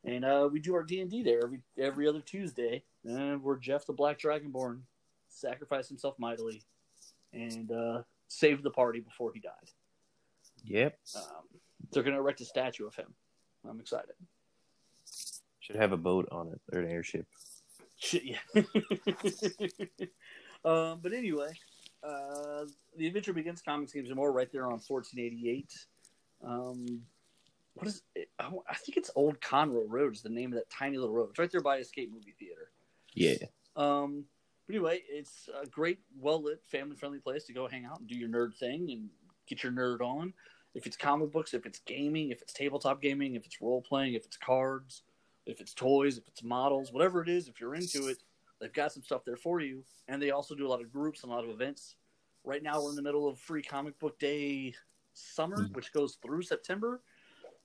[0.05, 2.83] and uh, we do our D and D there every every other Tuesday.
[3.05, 4.81] And we're Jeff the Black Dragonborn,
[5.29, 6.63] sacrificed himself mightily,
[7.33, 9.71] and uh, saved the party before he died.
[10.65, 10.99] Yep.
[11.17, 11.23] Um,
[11.91, 13.13] they're going to erect a statue of him.
[13.69, 14.15] I'm excited.
[15.73, 17.27] Should have a boat on it or an airship.
[17.99, 18.37] Shit, yeah.
[20.67, 21.49] um, but anyway,
[22.03, 22.67] uh,
[22.99, 25.73] the Adventure Begins Comics Games and More right there on 1488.
[26.45, 27.01] Um,
[27.73, 28.29] what is it?
[28.39, 31.31] I I think it's Old Conroe Road is the name of that tiny little road.
[31.31, 32.71] It's right there by Escape Movie Theater.
[33.15, 33.47] Yeah.
[33.75, 34.25] Um,
[34.67, 38.09] but anyway, it's a great, well lit, family friendly place to go hang out and
[38.09, 39.09] do your nerd thing and
[39.47, 40.35] get your nerd on.
[40.75, 44.13] If it's comic books, if it's gaming, if it's tabletop gaming, if it's role playing,
[44.15, 45.03] if it's cards,
[45.47, 48.19] if it's toys, if it's models, whatever it is, if you're into it,
[48.61, 49.85] they've got some stuff there for you.
[50.09, 51.97] And they also do a lot of groups and a lot of events.
[52.45, 54.75] Right now, we're in the middle of Free Comic Book Day
[55.15, 55.75] summer, Mhm.
[55.75, 57.03] which goes through September.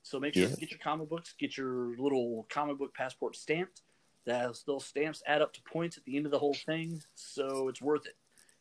[0.02, 0.54] So make sure Yeah.
[0.54, 3.82] to get your comic books, get your little comic book passport stamped.
[4.24, 7.68] Those, those stamps add up to points at the end of the whole thing, so
[7.68, 8.16] it's worth it.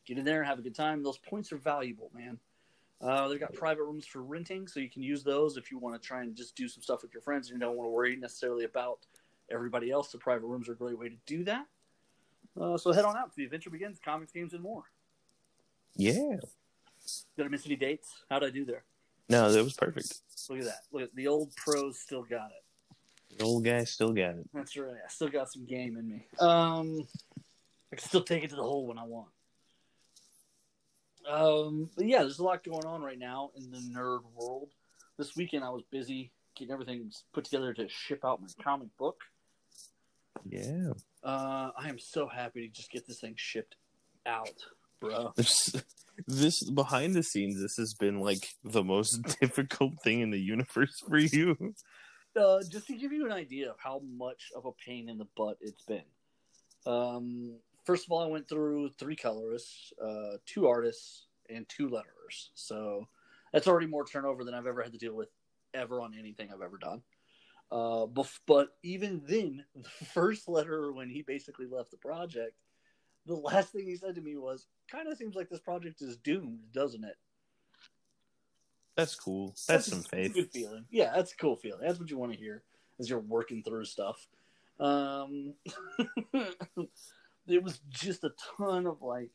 [0.06, 1.04] Get in there and have a good time.
[1.04, 2.40] Those points are valuable, man.
[3.00, 6.02] Uh, they've got private rooms for renting, so you can use those if you want
[6.02, 7.92] to try and just do some stuff with your friends and you don't want to
[7.92, 9.00] worry necessarily about
[9.52, 10.12] everybody else.
[10.12, 11.66] The private rooms are a great way to do that.
[12.60, 13.36] Uh, so head on out.
[13.36, 14.00] The adventure begins.
[14.04, 14.84] Comics, games, and more.
[15.96, 16.38] Yeah.
[17.36, 18.24] Did I miss any dates?
[18.30, 18.84] How did I do there?
[19.30, 20.22] No, that was perfect.
[20.50, 20.82] Look at that.
[20.92, 23.38] Look at the old pros still got it.
[23.38, 24.50] The old guy still got it.
[24.54, 24.96] That's right.
[25.06, 26.26] I still got some game in me.
[26.40, 27.08] Um,
[27.92, 29.28] I can still take it to the hole when I want.
[31.28, 34.72] Um, yeah, there's a lot going on right now in the nerd world.
[35.18, 39.18] This weekend I was busy getting everything put together to ship out my comic book.
[40.46, 40.92] Yeah.
[41.24, 43.76] Uh, I am so happy to just get this thing shipped
[44.26, 44.56] out,
[45.00, 45.34] bro.
[45.46, 45.76] This,
[46.26, 50.94] this behind the scenes, this has been like the most difficult thing in the universe
[51.08, 51.76] for you.
[52.36, 55.28] Uh, just to give you an idea of how much of a pain in the
[55.36, 56.02] butt it's been.
[56.86, 62.50] Um, first of all, I went through three colorists, uh, two artists, and two letterers.
[62.54, 63.08] So
[63.54, 65.30] that's already more turnover than I've ever had to deal with
[65.74, 67.02] ever on anything I've ever done.
[67.72, 72.54] Uh, bef- but even then, the first letterer, when he basically left the project,
[73.26, 76.18] the last thing he said to me was, "Kind of seems like this project is
[76.18, 77.16] doomed, doesn't it?"
[78.96, 79.56] That's cool.
[79.68, 80.34] That's some a faith.
[80.34, 80.86] good feeling.
[80.90, 81.82] Yeah, that's a cool feeling.
[81.86, 82.64] That's what you want to hear
[83.00, 84.28] as you're working through stuff.
[84.80, 85.54] Um,
[87.48, 89.32] it was just a ton of like,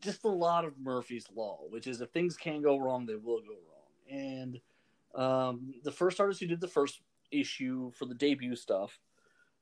[0.00, 3.40] just a lot of Murphy's Law, which is if things can go wrong, they will
[3.40, 4.18] go wrong.
[4.18, 4.60] And
[5.14, 7.00] um, the first artist who did the first
[7.32, 8.98] issue for the debut stuff,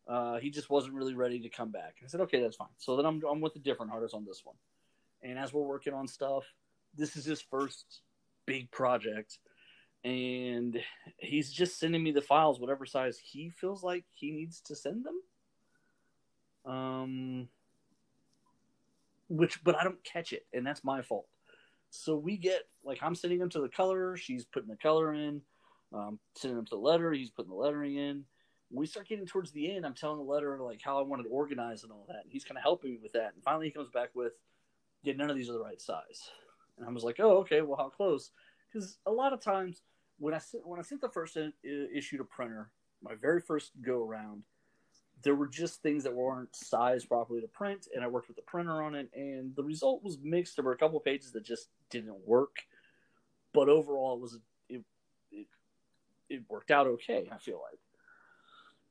[0.08, 1.96] uh, he just wasn't really ready to come back.
[2.02, 2.68] I said, okay, that's fine.
[2.76, 4.56] So then I'm, I'm with a different artist on this one.
[5.22, 6.44] And as we're working on stuff,
[6.96, 8.00] this is his first
[8.46, 9.38] big project
[10.04, 10.78] and
[11.16, 15.04] he's just sending me the files whatever size he feels like he needs to send
[15.04, 15.18] them
[16.64, 17.48] um
[19.28, 21.26] which but i don't catch it and that's my fault
[21.90, 25.40] so we get like i'm sending them to the color she's putting the color in
[25.92, 28.24] um sending them to the letter he's putting the lettering in
[28.70, 31.24] when we start getting towards the end i'm telling the letter like how i want
[31.24, 33.66] it organized and all that and he's kind of helping me with that and finally
[33.66, 34.32] he comes back with
[35.02, 36.30] yeah none of these are the right size
[36.78, 37.62] and I was like, "Oh, okay.
[37.62, 38.30] Well, how close?"
[38.72, 39.82] Because a lot of times
[40.18, 42.70] when I sent when I sent the first issue to printer,
[43.02, 44.42] my very first go around,
[45.24, 48.42] there were just things that weren't sized properly to print, and I worked with the
[48.42, 50.56] printer on it, and the result was mixed.
[50.56, 52.56] There were a couple of pages that just didn't work,
[53.52, 54.82] but overall, it was it
[55.32, 55.46] it,
[56.28, 57.28] it worked out okay.
[57.32, 57.80] I feel like.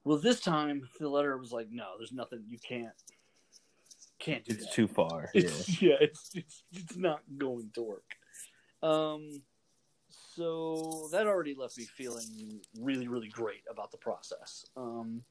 [0.03, 2.93] Well, this time the letter was like, "No, there's nothing you can't."
[4.19, 4.73] Can't do It's that.
[4.73, 5.29] too far.
[5.33, 5.49] Yeah.
[5.81, 8.15] Yeah, it's, it's it's not going to work.
[8.81, 9.41] Um,
[10.35, 14.65] so that already left me feeling really, really great about the process.
[14.75, 15.23] Um,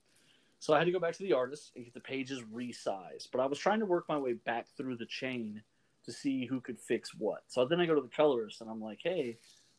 [0.62, 3.32] so I had to go back to the artist and get the pages resized.
[3.32, 5.60] But I was trying to work my way back through the chain
[6.04, 7.42] to see who could fix what.
[7.48, 9.38] So then I go to the colorist and I'm like, "Hey,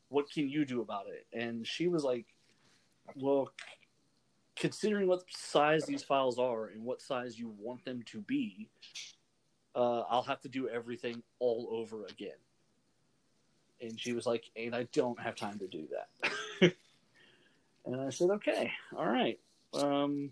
[0.10, 2.26] what can you do about it?" And she was like,
[3.16, 3.54] "Well."
[4.58, 8.70] Considering what size these files are and what size you want them to be,
[9.74, 12.38] uh, I'll have to do everything all over again.
[13.82, 16.74] And she was like, and I don't have time to do that.
[17.86, 19.40] and I said, okay, all right.
[19.74, 20.30] Um,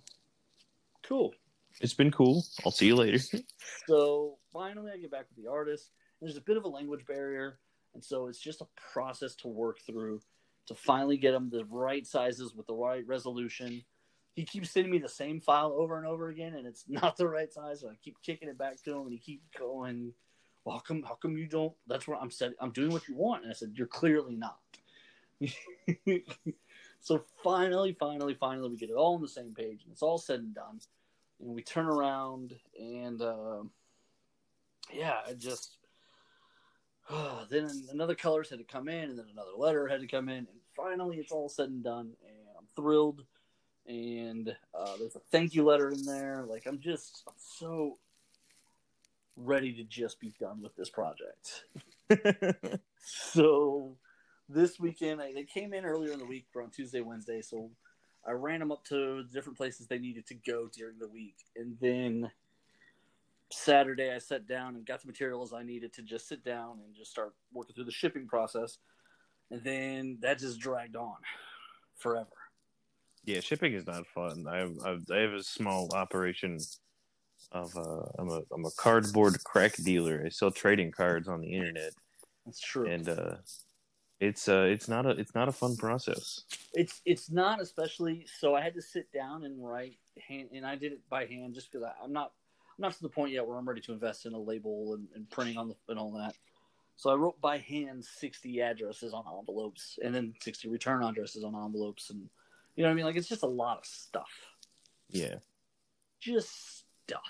[1.08, 1.34] cool.
[1.80, 2.45] It's been cool.
[2.66, 3.20] I'll see you later.
[3.88, 5.91] So finally, I get back with the artist.
[6.22, 7.60] There's a bit of a language barrier.
[7.93, 10.22] And so it's just a process to work through
[10.68, 13.84] to finally get them the right sizes with the right resolution.
[14.36, 17.28] He keeps sending me the same file over and over again, and it's not the
[17.28, 17.82] right size.
[17.82, 20.14] So I keep kicking it back to him, and he keeps going.
[20.64, 21.04] Well, how come?
[21.04, 21.74] How come you don't?
[21.88, 22.54] That's what I'm saying.
[22.60, 24.60] I'm doing what you want, and I said you're clearly not.
[27.02, 30.20] so finally, finally, finally, we get it all on the same page, and it's all
[30.20, 30.80] said and done.
[31.39, 33.64] And we turn around, and uh,
[34.93, 35.78] yeah, I just
[37.49, 40.38] then another colors had to come in, and then another letter had to come in,
[40.38, 43.24] and finally, it's all said and done, and I'm thrilled.
[43.88, 46.45] And uh, there's a thank you letter in there.
[46.47, 47.97] Like I'm just I'm so
[49.36, 51.66] ready to just be done with this project.
[53.04, 53.97] so
[54.54, 57.41] this weekend, I, they came in earlier in the week for on Tuesday, Wednesday.
[57.41, 57.70] So
[58.28, 61.78] I ran them up to different places they needed to go during the week, and
[61.82, 62.30] then
[63.52, 66.95] Saturday I sat down and got the materials I needed to just sit down and
[66.95, 68.78] just start working through the shipping process,
[69.49, 71.16] and then that just dragged on
[71.97, 72.30] forever.
[73.26, 74.45] Yeah, shipping is not fun.
[74.47, 74.76] I have
[75.12, 76.58] I have a small operation
[77.52, 80.24] of uh, I'm a I'm a cardboard crack dealer.
[80.26, 81.93] I sell trading cards on the internet.
[82.45, 82.88] That's true.
[82.88, 83.36] And uh,
[84.22, 86.43] it's uh it's not a it's not a fun process.
[86.74, 88.55] It's it's not especially so.
[88.55, 89.97] I had to sit down and write
[90.28, 92.32] hand, and I did it by hand just because I'm not
[92.78, 95.07] I'm not to the point yet where I'm ready to invest in a label and,
[95.15, 96.36] and printing on the and all that.
[96.97, 101.55] So I wrote by hand 60 addresses on envelopes and then 60 return addresses on
[101.55, 102.30] envelopes and
[102.76, 103.05] you know what I mean?
[103.05, 104.30] Like it's just a lot of stuff.
[105.09, 105.36] Yeah.
[106.19, 107.22] Just stuff.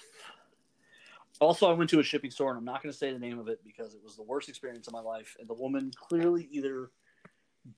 [1.41, 3.39] Also, I went to a shipping store, and I'm not going to say the name
[3.39, 5.35] of it because it was the worst experience of my life.
[5.39, 6.91] And the woman clearly either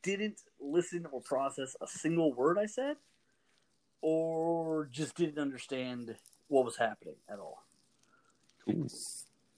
[0.01, 2.97] didn't listen or process a single word I said,
[4.01, 6.13] or just didn't understand
[6.49, 7.63] what was happening at all.
[8.69, 8.85] Ooh.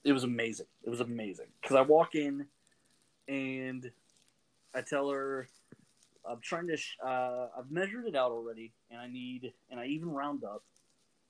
[0.03, 0.67] It was amazing.
[0.83, 2.45] It was amazing because I walk in
[3.27, 3.91] and
[4.75, 5.47] I tell her
[6.29, 6.77] I'm trying to.
[6.77, 10.63] Sh- uh, I've measured it out already, and I need, and I even round up.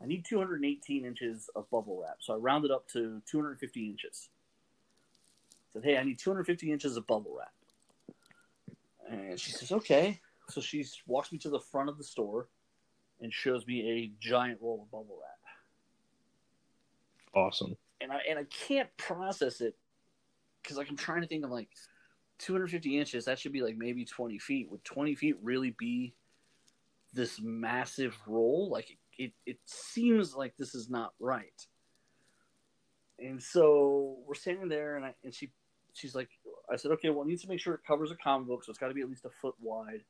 [0.02, 4.30] I need 218 inches of bubble wrap, so I rounded up to 250 inches.
[5.52, 7.54] I said, "Hey, I need 250 inches of bubble wrap,"
[9.10, 10.20] and she says, "Okay."
[10.50, 12.50] So she walks me to the front of the store
[13.20, 15.39] and shows me a giant roll of bubble wrap,
[17.34, 17.76] Awesome.
[18.02, 19.76] and I and I can't process it
[20.62, 21.70] because like I'm trying to think of like
[22.39, 23.26] 250 inches.
[23.26, 24.70] That should be like maybe 20 feet.
[24.70, 26.14] Would 20 feet really be
[27.14, 28.70] this massive roll?
[28.70, 31.66] Like it, it, it seems like this is not right.
[33.20, 35.49] And so we're standing there, and I and she
[35.93, 36.30] she's like,
[36.72, 38.70] I said, okay, well, it needs to make sure it covers a comic book, so
[38.70, 40.01] it's got to be at least a foot wide.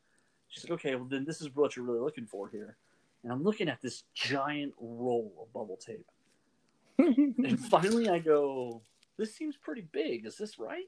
[0.47, 2.78] She's like, okay, well, then this is what you're really looking for here.
[3.24, 6.08] And I'm looking at this giant roll of bubble tape.
[6.97, 8.82] and finally, I go,
[9.18, 10.26] this seems pretty big.
[10.26, 10.84] Is this right?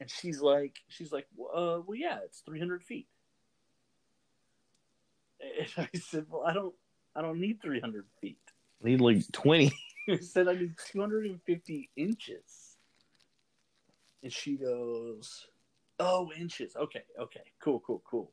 [0.00, 3.06] And she's like, she's like, uh, well, yeah, it's 300 feet.
[5.40, 6.74] And I said, well, I don't,
[7.14, 8.38] I don't need 300 feet.
[8.82, 9.72] I need like 20.
[10.08, 12.76] I said I need 250 inches.
[14.22, 15.46] And she goes,
[15.98, 16.76] oh, inches.
[16.76, 18.32] Okay, okay, cool, cool, cool.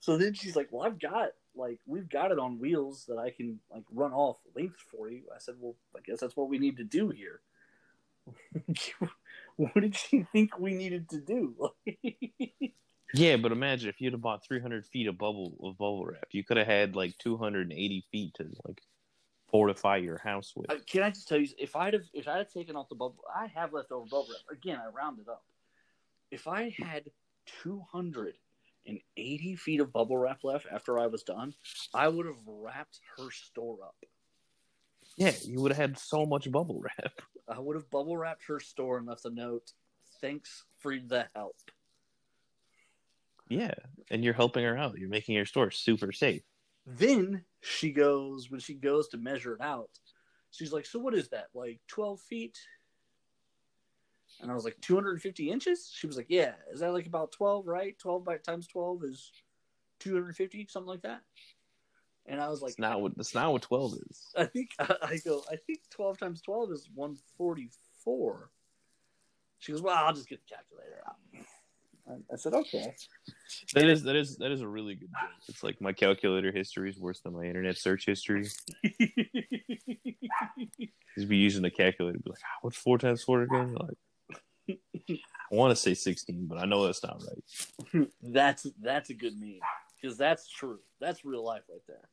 [0.00, 3.30] So then she's like, well, I've got like we've got it on wheels that I
[3.30, 5.22] can like run off length for you.
[5.34, 7.40] I said, well, I guess that's what we need to do here.
[9.56, 11.54] what did she think we needed to do?
[13.14, 16.44] yeah, but imagine if you'd have bought 300 feet of bubble of bubble wrap, you
[16.44, 18.82] could have had like 280 feet to like
[19.50, 20.70] fortify your house with.
[20.70, 22.94] Uh, Can I just tell you, if I'd have if I had taken off the
[22.94, 24.56] bubble, I have leftover bubble wrap.
[24.56, 25.42] Again, I rounded up.
[26.30, 27.04] If I had
[27.62, 31.54] 280 feet of bubble wrap left after I was done,
[31.94, 33.96] I would have wrapped her store up.
[35.16, 37.12] Yeah, you would have had so much bubble wrap.
[37.48, 39.72] I would have bubble wrapped her store and left a note.
[40.20, 41.56] Thanks for the help.
[43.48, 43.74] Yeah,
[44.10, 44.98] and you're helping her out.
[44.98, 46.42] You're making your store super safe.
[46.86, 49.90] Then she goes when she goes to measure it out.
[50.50, 51.48] She's like, "So what is that?
[51.54, 52.58] Like 12 feet?"
[54.40, 57.66] And I was like, "250 inches." She was like, "Yeah, is that like about 12,
[57.66, 57.98] right?
[57.98, 59.32] 12 by times 12 is
[60.00, 61.22] 250, something like that."
[62.26, 64.26] And I was like, It's not what that's not what 12 is.
[64.36, 68.50] I think I go, I think 12 times 12 is 144.
[69.58, 71.16] She goes, "Well, I'll just get the calculator out."
[72.08, 72.94] I- said, "Okay."
[73.74, 75.30] That is that is that is a really good joke.
[75.48, 78.42] It's like my calculator history is worse than my internet search history.
[81.14, 83.74] Just be using the calculator, be like, ah, what's four times four again?
[83.74, 84.78] Like,
[85.10, 88.08] I want to say sixteen, but I know that's not right.
[88.22, 89.60] that's that's a good meme
[90.00, 90.80] because that's true.
[91.00, 92.08] That's real life right there.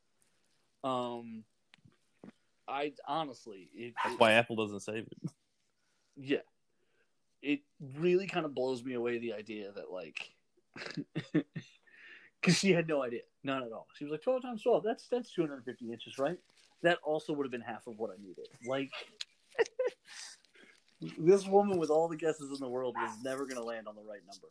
[0.91, 1.43] Um,
[2.67, 5.31] I honestly, it, That's why Apple doesn't save it.
[6.15, 6.37] yeah,
[7.45, 7.59] it
[7.99, 10.31] really kind of blows me away the idea that like,
[12.41, 13.87] because she had no idea, none at all.
[13.95, 14.83] She was like twelve times twelve.
[14.83, 16.37] That's that's two hundred and fifty inches, right?
[16.81, 18.47] That also would have been half of what I needed.
[18.67, 18.91] Like.
[21.19, 23.95] This woman with all the guesses in the world was never going to land on
[23.95, 24.47] the right number.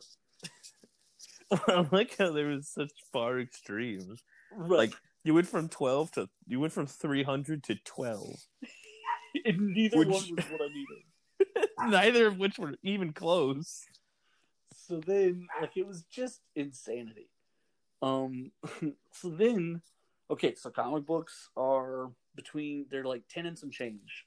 [1.91, 4.23] I like how there was such far extremes.
[4.55, 4.77] Right.
[4.77, 4.93] Like
[5.23, 8.35] you went from twelve to you went from three hundred to twelve.
[9.43, 11.03] and neither Which- one was what I needed.
[11.87, 13.85] Neither of which were even close.
[14.87, 17.29] So then, like, it was just insanity.
[18.01, 18.51] Um,
[19.11, 19.81] so then,
[20.29, 24.25] okay, so comic books are between they're like ten and some change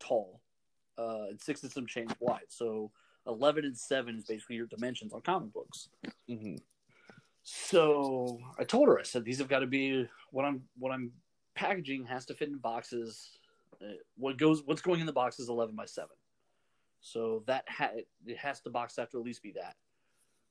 [0.00, 0.40] tall,
[0.98, 2.48] uh, and six and some change wide.
[2.48, 2.90] So
[3.26, 5.88] eleven and seven is basically your dimensions on comic books.
[6.28, 6.56] Mm-hmm.
[7.42, 11.12] So I told her, I said, these have got to be what I'm what I'm
[11.54, 13.38] packaging has to fit in boxes.
[13.82, 16.16] Uh, what goes what's going in the box is eleven by seven.
[17.00, 17.92] So that ha-
[18.26, 19.76] it has to box have to at least be that.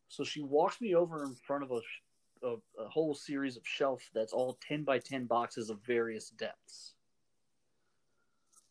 [0.08, 4.10] So she walks me over in front of a, a, a whole series of shelf
[4.14, 6.94] that's all ten by ten boxes of various depths.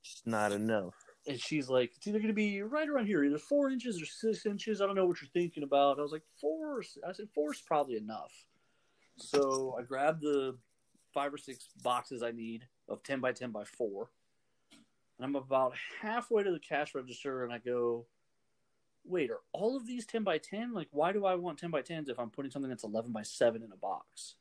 [0.02, 0.94] Just not enough.
[1.26, 4.06] And she's like, it's either going to be right around here, either four inches or
[4.06, 4.80] six inches.
[4.80, 5.98] I don't know what you're thinking about.
[5.98, 6.82] I was like, four.
[7.06, 8.32] I said, four's probably enough.
[9.16, 10.56] So I grabbed the
[11.12, 14.10] five or six boxes I need of 10 by 10 by four.
[15.18, 18.06] And I'm about halfway to the cash register and I go,
[19.04, 20.72] wait, are all of these 10 by 10?
[20.72, 23.22] Like, why do I want 10 by 10s if I'm putting something that's 11 by
[23.22, 24.36] 7 in a box?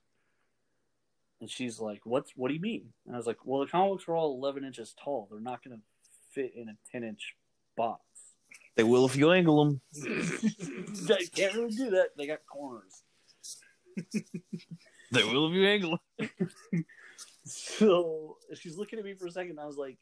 [1.40, 2.26] And she's like, "What?
[2.36, 4.64] What do you mean?" And I was like, "Well, the comic books are all 11
[4.64, 5.28] inches tall.
[5.30, 5.84] They're not going to
[6.32, 7.36] fit in a 10 inch
[7.76, 8.02] box.
[8.76, 9.82] They will if you angle them.
[9.94, 12.10] they can't really do that.
[12.18, 13.04] They got corners.
[15.12, 16.86] They will if you angle them.
[17.50, 19.52] So she's looking at me for a second.
[19.52, 20.00] And I was like,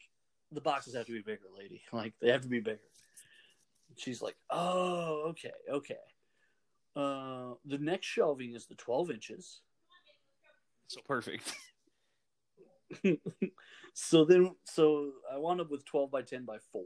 [0.56, 1.82] "The boxes have to be bigger, lady.
[1.92, 2.80] Like they have to be bigger."
[3.96, 5.94] She's like, "Oh, okay, okay."
[6.96, 9.60] Uh, the next shelving is the 12 inches.
[10.86, 11.52] So perfect.
[13.94, 16.82] so then, so I wound up with 12 by 10 by 4,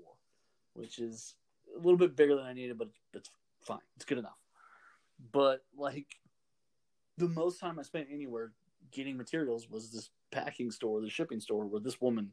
[0.75, 1.37] which is
[1.75, 3.31] a little bit bigger than I needed, but it's, it's
[3.63, 3.79] fine.
[3.95, 4.39] It's good enough.
[5.33, 6.07] But like
[7.17, 8.53] the most time I spent anywhere
[8.91, 12.33] getting materials was this packing store, the shipping store, where this woman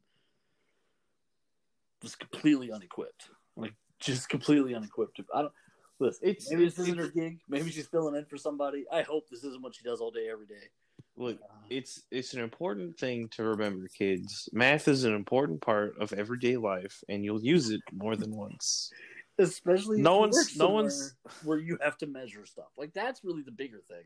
[2.01, 3.29] was completely unequipped.
[3.55, 5.19] Like just completely unequipped.
[5.33, 5.53] I don't.
[5.99, 7.39] Listen, It's- maybe this isn't her gig.
[7.49, 8.85] Maybe she's filling in for somebody.
[8.91, 10.69] I hope this isn't what she does all day, every day.
[11.15, 14.47] Look, Uh, it's it's an important thing to remember, kids.
[14.53, 18.91] Math is an important part of everyday life, and you'll use it more than once.
[19.39, 22.71] especially No one's- no one's- where you have to measure stuff.
[22.75, 24.05] Like that's really the bigger thing.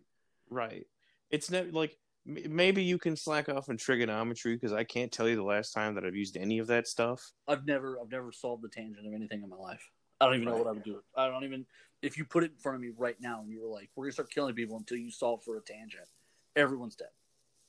[0.49, 0.85] Right.
[1.29, 5.36] It's never like maybe you can slack off in trigonometry because I can't tell you
[5.36, 7.32] the last time that I've used any of that stuff.
[7.47, 9.89] I've never, I've never solved the tangent of anything in my life.
[10.19, 11.01] I don't even know what I would do.
[11.15, 11.65] I don't even.
[12.03, 14.05] If you put it in front of me right now and you were like, "We're
[14.05, 16.07] gonna start killing people until you solve for a tangent,"
[16.55, 17.09] everyone's dead.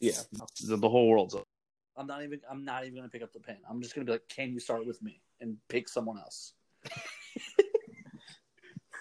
[0.01, 1.47] Yeah, the, the whole world's up.
[1.97, 2.41] I'm not even.
[2.51, 3.57] I'm not even gonna pick up the pen.
[3.69, 6.53] I'm just gonna be like, "Can you start with me?" and pick someone else.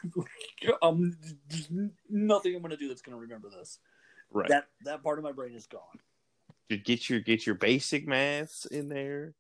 [0.82, 1.16] um,
[2.10, 3.80] nothing I'm gonna do that's gonna remember this.
[4.32, 4.50] Right.
[4.50, 5.82] That that part of my brain is gone.
[6.70, 9.36] You get your get your basic maths in there.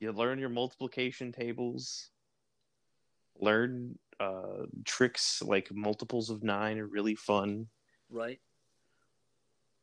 [0.00, 2.10] You learn your multiplication tables.
[3.40, 7.66] Learn uh, tricks like multiples of nine are really fun.
[8.10, 8.40] right?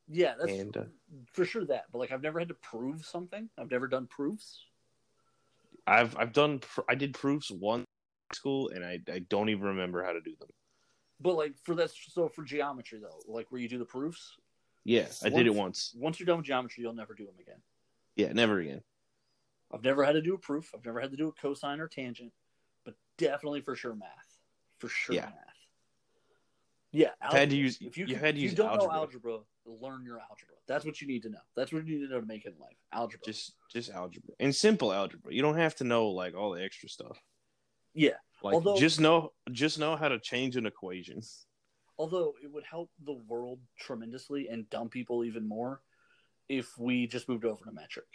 [0.08, 0.84] Yeah, that's And, uh,
[1.32, 1.86] for sure that.
[1.92, 3.50] But like, I've never had to prove something.
[3.58, 4.66] I've never done proofs.
[5.88, 7.86] I've I've done I did proofs in
[8.34, 10.50] school and I I don't even remember how to do them.
[11.22, 14.38] But like for that, so for geometry though, like where you do the proofs,
[14.84, 15.94] Yeah, I did it once.
[15.96, 17.62] once you're done with geometry, you'll never do them again.
[18.16, 18.82] Yeah, never again.
[19.72, 20.72] I've never had to do a proof.
[20.76, 22.34] I've never had to do a cosine or tangent,
[22.84, 24.40] but definitely for sure math.
[24.80, 25.26] For sure Yeah.
[25.26, 25.36] math.
[26.94, 28.94] Yeah, I've had to use If you, you had to use you don't algebra.
[28.94, 30.56] know algebra, learn your algebra.
[30.68, 31.40] That's what you need to know.
[31.56, 32.76] That's what you need to know to make it in life.
[32.92, 33.26] Algebra.
[33.26, 35.34] Just just algebra and simple algebra.
[35.34, 37.18] You don't have to know like all the extra stuff.
[37.94, 38.18] yeah.
[38.44, 41.22] Like Although- just know just know how to change an equation.
[41.98, 45.82] Although it would help the world tremendously and dumb people even more
[46.50, 48.08] if we just moved over to metric.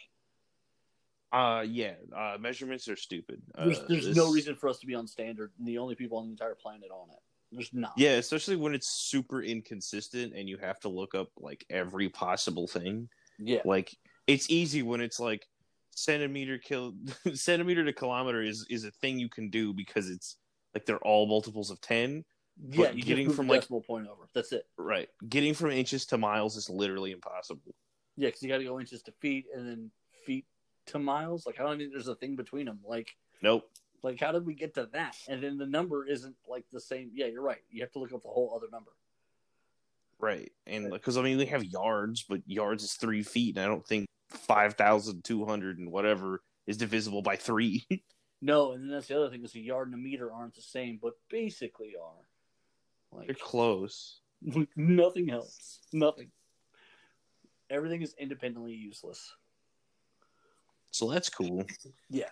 [1.32, 3.42] Uh yeah, uh measurements are stupid.
[3.56, 5.94] There's, Uh, there's this- no reason for us to be on standard and the only
[5.94, 7.18] people on the entire planet on it.
[7.52, 7.92] There's not.
[7.96, 12.66] Yeah, especially when it's super inconsistent and you have to look up like every possible
[12.66, 13.08] thing.
[13.38, 13.62] Yeah.
[13.64, 13.96] Like
[14.26, 15.46] it's easy when it's like
[15.96, 16.94] centimeter kill
[17.34, 20.36] centimeter to kilometer is is a thing you can do because it's
[20.74, 22.24] like they're all multiples of 10
[22.68, 22.90] Yeah.
[22.90, 24.28] You getting from like- decimal point over.
[24.34, 24.66] That's it.
[24.76, 27.74] right getting from inches to miles is literally impossible
[28.16, 29.90] Yeah, because you got to go inches to feet and then
[30.26, 30.44] feet
[30.86, 31.46] to miles.
[31.46, 32.80] Like I don't think there's a thing between them.
[32.86, 33.64] Like nope
[34.02, 35.16] like how did we get to that?
[35.28, 37.10] And then the number isn't like the same.
[37.14, 37.62] Yeah, you're right.
[37.70, 38.90] You have to look up the whole other number.
[40.18, 43.68] right and because i mean they have yards but yards is three feet and i
[43.68, 47.86] don't think 5200 and whatever is divisible by three
[48.42, 50.62] No, and then that's the other thing is a yard and a meter aren't the
[50.62, 53.18] same, but basically are.
[53.18, 54.20] they're Like close
[54.76, 55.80] Nothing helps.
[55.92, 56.30] Nothing.
[57.70, 59.34] Everything is independently useless.
[60.90, 61.64] So that's cool.
[62.08, 62.30] Yeah,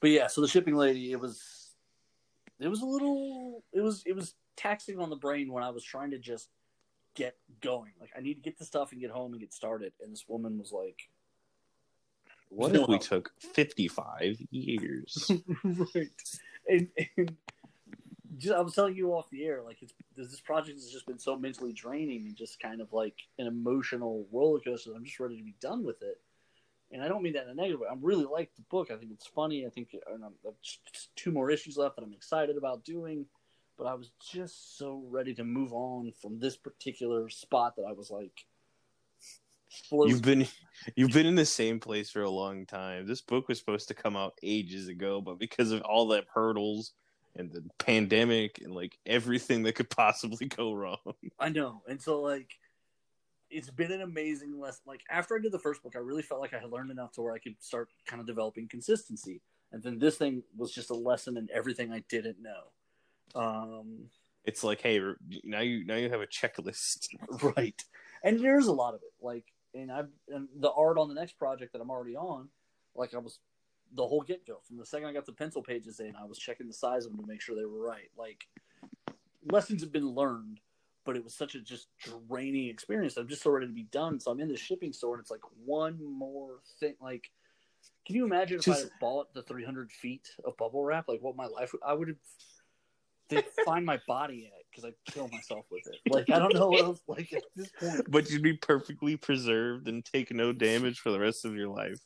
[0.00, 0.26] but yeah.
[0.26, 1.70] So the shipping lady, it was,
[2.60, 5.82] it was a little, it was, it was taxing on the brain when I was
[5.82, 6.48] trying to just
[7.14, 7.92] get going.
[8.00, 9.92] Like I need to get the stuff and get home and get started.
[10.02, 11.08] And this woman was like,
[12.54, 15.30] What if we took 55 years?
[15.64, 16.08] right.
[16.68, 17.36] And, and
[18.38, 21.18] just, I was telling you off the air, like it's this project has just been
[21.18, 24.92] so mentally draining and just kind of like an emotional roller coaster.
[24.94, 26.20] I'm just ready to be done with it.
[26.92, 27.88] And I don't mean that in a negative way.
[27.90, 28.90] I really like the book.
[28.90, 29.66] I think it's funny.
[29.66, 33.26] I think and I'm, I've just two more issues left that I'm excited about doing.
[33.76, 37.92] But I was just so ready to move on from this particular spot that I
[37.92, 38.46] was like,
[39.90, 40.46] You've been
[40.96, 43.06] you've been in the same place for a long time.
[43.06, 46.92] This book was supposed to come out ages ago, but because of all the hurdles
[47.36, 50.98] and the pandemic and like everything that could possibly go wrong.
[51.38, 51.82] I know.
[51.88, 52.50] And so like
[53.50, 54.82] it's been an amazing lesson.
[54.86, 57.12] Like after I did the first book, I really felt like I had learned enough
[57.12, 59.40] to where I could start kind of developing consistency.
[59.72, 63.40] And then this thing was just a lesson in everything I didn't know.
[63.40, 64.10] Um
[64.44, 65.00] It's like, hey,
[65.42, 67.08] now you now you have a checklist.
[67.56, 67.82] right.
[68.22, 69.12] And there's a lot of it.
[69.20, 69.44] Like
[69.74, 72.48] and I and the art on the next project that I'm already on,
[72.94, 73.38] like I was
[73.94, 76.38] the whole get go from the second I got the pencil pages in, I was
[76.38, 78.10] checking the size of them to make sure they were right.
[78.16, 78.46] Like
[79.50, 80.60] lessons have been learned,
[81.04, 81.88] but it was such a just
[82.28, 83.16] draining experience.
[83.16, 84.18] I'm just so ready to be done.
[84.20, 86.94] So I'm in the shipping store and it's like one more thing.
[87.00, 87.30] Like,
[88.06, 91.08] can you imagine if I Just- had bought the 300 feet of bubble wrap?
[91.08, 92.16] Like, what my life would, I would have.
[93.28, 95.98] They'd find my body in it because I'd kill myself with it.
[96.10, 97.00] Like, I don't know what else.
[97.06, 101.20] Like, at this point, But you'd be perfectly preserved and take no damage for the
[101.20, 102.00] rest of your life.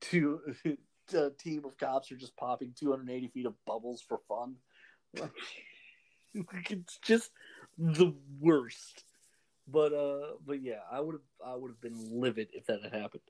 [0.00, 0.40] two,
[1.14, 4.56] a team of cops are just popping 280 feet of bubbles for fun.
[6.34, 7.30] Like, it's just
[7.78, 9.04] the worst.
[9.68, 12.92] But uh, but yeah, I would have I would have been livid if that had
[12.92, 13.22] happened.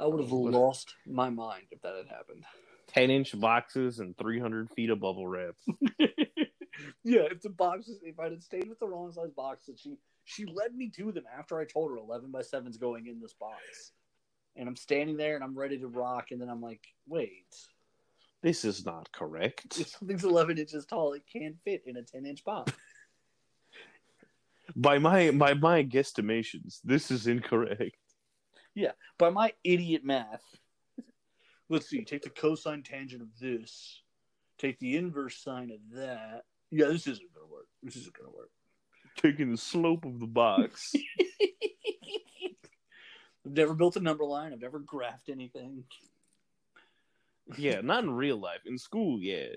[0.00, 2.44] I would have lost my mind if that had happened.
[2.94, 5.54] 10 inch boxes and 300 feet of bubble wrap.
[7.04, 10.46] yeah, if the boxes, if I'd have stayed with the wrong size boxes, she she
[10.46, 13.92] led me to them after I told her eleven by seven's going in this box,
[14.56, 17.54] and I'm standing there and I'm ready to rock, and then I'm like, wait,
[18.42, 19.78] This is not correct.
[19.80, 22.72] if something's eleven inches tall, it can't fit in a ten inch box.
[24.76, 27.98] By my by my guesstimations, this is incorrect.
[28.74, 30.42] Yeah, by my idiot math,
[31.68, 34.02] let's see, take the cosine tangent of this,
[34.58, 36.42] take the inverse sine of that.
[36.70, 37.68] Yeah, this isn't gonna work.
[37.82, 38.50] This isn't gonna work.
[39.16, 40.92] Taking the slope of the box.
[43.46, 44.52] I've never built a number line.
[44.52, 45.84] I've never graphed anything.
[47.58, 48.60] yeah, not in real life.
[48.66, 49.48] In school, yeah.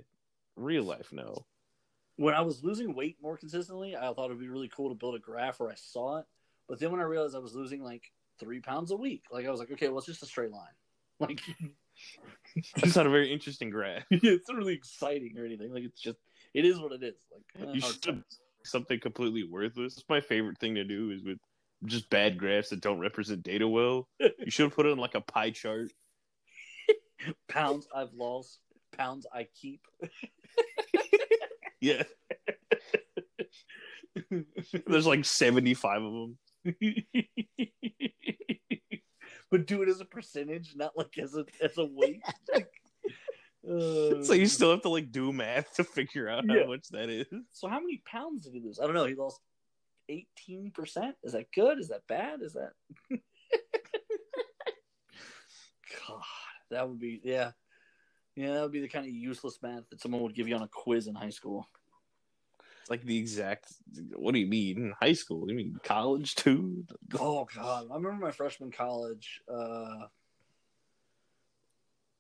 [0.56, 1.46] Real life, no.
[2.18, 5.16] when I was losing weight more consistently, I thought it'd be really cool to build
[5.16, 6.26] a graph where I saw it.
[6.68, 9.52] But then when I realized I was losing like three pounds a week, like I
[9.52, 10.74] was like, okay, well, it's just a straight line.
[11.20, 11.42] Like
[12.78, 14.04] It's not a very interesting graph.
[14.12, 15.72] it's not really exciting or anything.
[15.72, 16.18] Like it's just
[16.56, 17.16] it is what it is.
[17.32, 18.24] Like eh, You should
[18.64, 20.04] something completely worthless.
[20.10, 21.38] My favorite thing to do is with
[21.86, 24.08] just bad graphs that don't represent data well.
[24.20, 25.92] You should put it in like a pie chart.
[27.48, 28.60] pounds I've lost,
[28.98, 29.82] pounds I keep.
[31.80, 32.04] Yeah.
[34.88, 36.38] There's like 75 of them.
[39.52, 42.22] But do it as a percentage, not like as a as a weight.
[42.54, 42.72] Like,
[43.70, 46.62] uh, So you still have to like do math to figure out Yeah.
[46.62, 47.28] how much that is.
[47.52, 48.80] So how many pounds did he lose?
[48.80, 49.06] I don't know.
[49.06, 49.42] He lost
[50.08, 51.16] eighteen percent.
[51.24, 51.78] Is that good?
[51.80, 52.42] Is that bad?
[52.42, 52.72] Is that?
[56.08, 56.22] God,
[56.72, 57.52] that would be yeah,
[58.36, 58.54] yeah.
[58.54, 60.70] That would be the kind of useless math that someone would give you on a
[60.70, 61.68] quiz in high school.
[62.90, 63.74] Like the exact.
[64.16, 64.94] What do you mean?
[65.00, 65.50] High school?
[65.50, 66.86] You mean college too?
[67.20, 69.42] Oh God, I remember my freshman college.
[69.52, 70.08] Uh,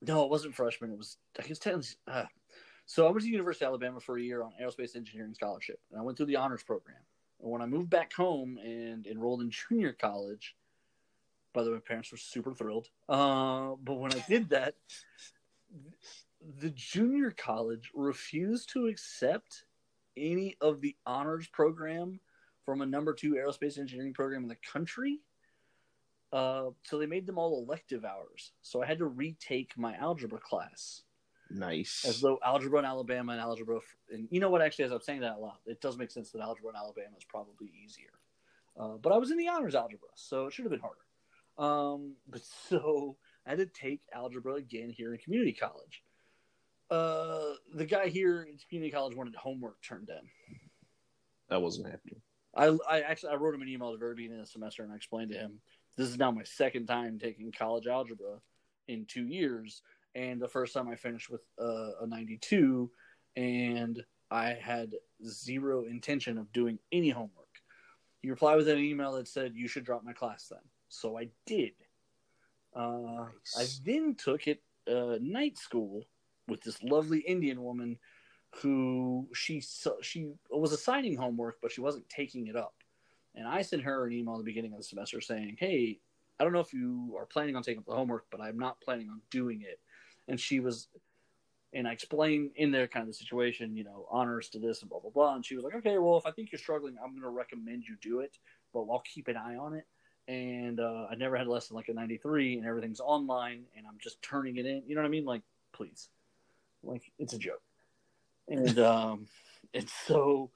[0.01, 0.91] no, it wasn't freshman.
[0.91, 1.89] It was I guess technically.
[2.07, 2.25] Uh,
[2.85, 5.99] so I went to University of Alabama for a year on aerospace engineering scholarship, and
[5.99, 6.97] I went through the honors program.
[7.41, 10.55] And when I moved back home and enrolled in junior college,
[11.53, 12.87] by the way, my parents were super thrilled.
[13.09, 14.75] Uh, but when I did that,
[16.59, 19.63] the junior college refused to accept
[20.17, 22.19] any of the honors program
[22.65, 25.19] from a number two aerospace engineering program in the country.
[26.33, 28.51] Uh, so they made them all elective hours.
[28.61, 31.03] So I had to retake my algebra class
[31.49, 32.03] Nice.
[32.05, 33.79] as though algebra in Alabama and algebra.
[34.11, 34.61] And you know what?
[34.61, 37.15] Actually, as I'm saying that out loud, it does make sense that algebra in Alabama
[37.17, 38.09] is probably easier.
[38.77, 40.99] Uh, but I was in the honors algebra, so it should have been harder.
[41.57, 43.15] Um, but so
[43.45, 46.03] I had to take algebra again here in community college.
[46.89, 50.29] Uh, the guy here at community college wanted homework turned in.
[51.49, 52.21] That wasn't happening.
[52.55, 54.83] I, I actually I wrote him an email at the very beginning of the semester
[54.83, 55.59] and I explained to him
[55.97, 58.39] this is now my second time taking college algebra
[58.87, 59.81] in two years,
[60.15, 62.89] and the first time I finished with uh, a 92,
[63.35, 64.93] and I had
[65.25, 67.31] zero intention of doing any homework.
[68.21, 71.29] He replied with an email that said, "You should drop my class then." So I
[71.45, 71.73] did.
[72.75, 73.25] Uh,
[73.55, 73.81] Nice.
[73.83, 76.03] I then took it uh, night school
[76.47, 77.97] with this lovely Indian woman
[78.61, 79.63] who she
[80.01, 82.75] she was assigning homework, but she wasn't taking it up.
[83.35, 85.99] And I sent her an email at the beginning of the semester saying, "Hey,
[86.39, 88.81] I don't know if you are planning on taking up the homework, but I'm not
[88.81, 89.79] planning on doing it."
[90.27, 90.87] And she was,
[91.73, 94.89] and I explained in there kind of the situation, you know, honors to this and
[94.89, 95.35] blah blah blah.
[95.35, 97.83] And she was like, "Okay, well, if I think you're struggling, I'm going to recommend
[97.87, 98.37] you do it,
[98.73, 99.85] but I'll keep an eye on it."
[100.27, 103.97] And uh, I never had less than like a 93, and everything's online, and I'm
[103.99, 104.83] just turning it in.
[104.87, 105.25] You know what I mean?
[105.25, 105.41] Like,
[105.73, 106.09] please,
[106.87, 107.61] like it's a joke.
[108.47, 109.27] And um,
[109.73, 110.51] and so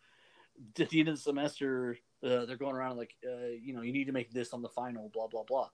[0.80, 3.92] at the end of the semester, uh, they're going around like, uh, you know, you
[3.92, 5.70] need to make this on the final, blah blah blah.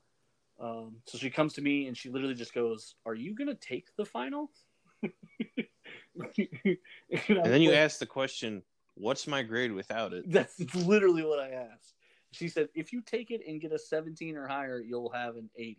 [0.59, 3.95] Um, so she comes to me and she literally just goes, "Are you gonna take
[3.95, 4.51] the final?"
[5.03, 5.11] and,
[7.29, 8.63] And then you ask the question,
[8.95, 11.93] "What's my grade without it?" That's literally what I asked.
[12.31, 15.49] She said, "If you take it and get a 17 or higher, you'll have an
[15.55, 15.77] 80.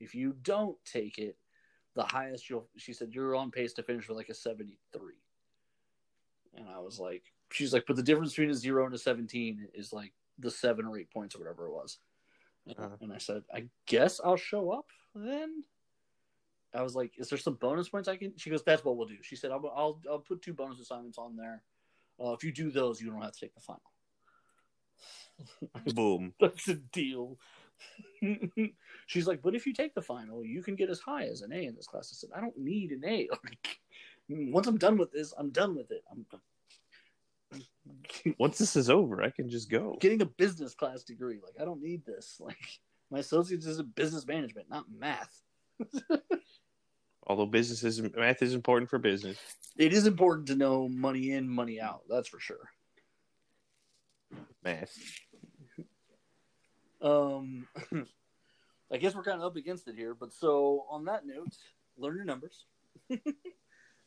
[0.00, 1.36] If you don't take it,
[1.96, 5.14] the highest you'll." She said, "You're on pace to finish with like a 73."
[6.54, 9.68] And I was like, "She's like, but the difference between a zero and a 17
[9.74, 11.98] is like the seven or eight points or whatever it was."
[12.66, 12.96] And, Uh-huh.
[13.00, 15.64] and I said, "I guess I'll show up then."
[16.72, 19.08] I was like, "Is there some bonus points I can?" She goes, "That's what we'll
[19.08, 21.64] do." She said, "I'll I'll, I'll put two bonus assignments on there.
[22.18, 23.92] Uh, if you do those, you don't have to take the final."
[25.94, 26.34] Boom.
[26.40, 27.38] That's a deal.
[29.06, 31.52] She's like, but if you take the final, you can get as high as an
[31.52, 32.10] A in this class.
[32.12, 33.28] I said, I don't need an A.
[34.28, 36.02] Like, once I'm done with this, I'm done with it.
[36.10, 36.26] I'm
[38.38, 39.96] Once this is over, I can just go.
[40.00, 41.38] getting a business class degree.
[41.42, 42.40] Like, I don't need this.
[42.40, 42.56] Like,
[43.10, 45.42] my associate's is in business management, not math.
[47.26, 49.38] Although business is math is important for business.
[49.76, 52.02] It is important to know money in, money out.
[52.08, 52.70] That's for sure.
[54.64, 54.96] Math.
[57.02, 57.66] Um,
[58.92, 61.56] I guess we're kind of up against it here, but so on that note,
[61.98, 62.66] learn your numbers.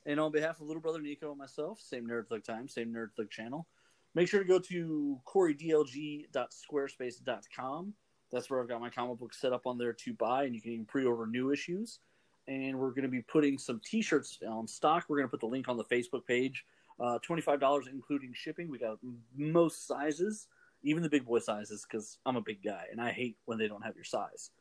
[0.05, 3.09] and on behalf of little brother Nico and myself, same Nerd Thug time, same Nerd
[3.15, 3.67] Thug channel.
[4.15, 7.93] Make sure to go to corydlg.squarespace.com.
[8.31, 10.61] That's where I've got my comic book set up on there to buy, and you
[10.61, 11.99] can even pre-order new issues.
[12.47, 15.05] And we're going to be putting some T-shirts on stock.
[15.07, 16.65] We're going to put the link on the Facebook page.
[16.99, 18.69] Uh, Twenty-five dollars including shipping.
[18.69, 18.97] We got
[19.37, 20.47] most sizes
[20.83, 23.67] even the big boy sizes because I'm a big guy and I hate when they
[23.67, 24.51] don't have your size.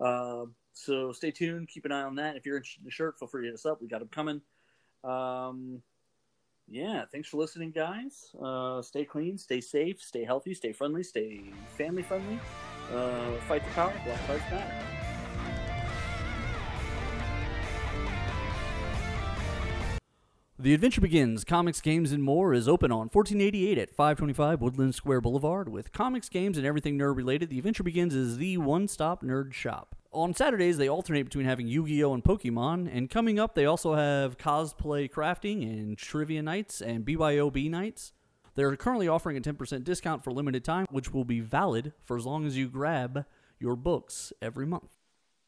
[0.00, 2.36] Um, so stay tuned, keep an eye on that.
[2.36, 3.80] If you're interested in the shirt, feel free to hit us up.
[3.80, 4.40] We got them coming.
[5.04, 5.82] Um,
[6.68, 8.34] yeah, thanks for listening, guys.
[8.42, 11.42] Uh, stay clean, stay safe, stay healthy, stay friendly, stay
[11.76, 12.38] family friendly.
[12.92, 13.92] Uh, fight the power.
[14.04, 14.95] Black Lives Matter.
[20.58, 25.20] The Adventure Begins, Comics, Games, and More is open on 1488 at 525 Woodland Square
[25.20, 25.68] Boulevard.
[25.68, 29.52] With comics, games, and everything nerd related, The Adventure Begins is the one stop nerd
[29.52, 29.94] shop.
[30.12, 32.14] On Saturdays, they alternate between having Yu Gi Oh!
[32.14, 37.68] and Pokemon, and coming up, they also have cosplay crafting and trivia nights and BYOB
[37.68, 38.14] nights.
[38.54, 42.24] They're currently offering a 10% discount for limited time, which will be valid for as
[42.24, 43.26] long as you grab
[43.60, 44.96] your books every month.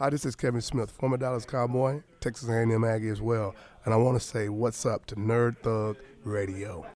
[0.00, 3.96] Hi, this is Kevin Smith, former Dallas Cowboy, Texas A&M Aggie as well, and I
[3.96, 6.86] want to say what's up to Nerd Thug Radio.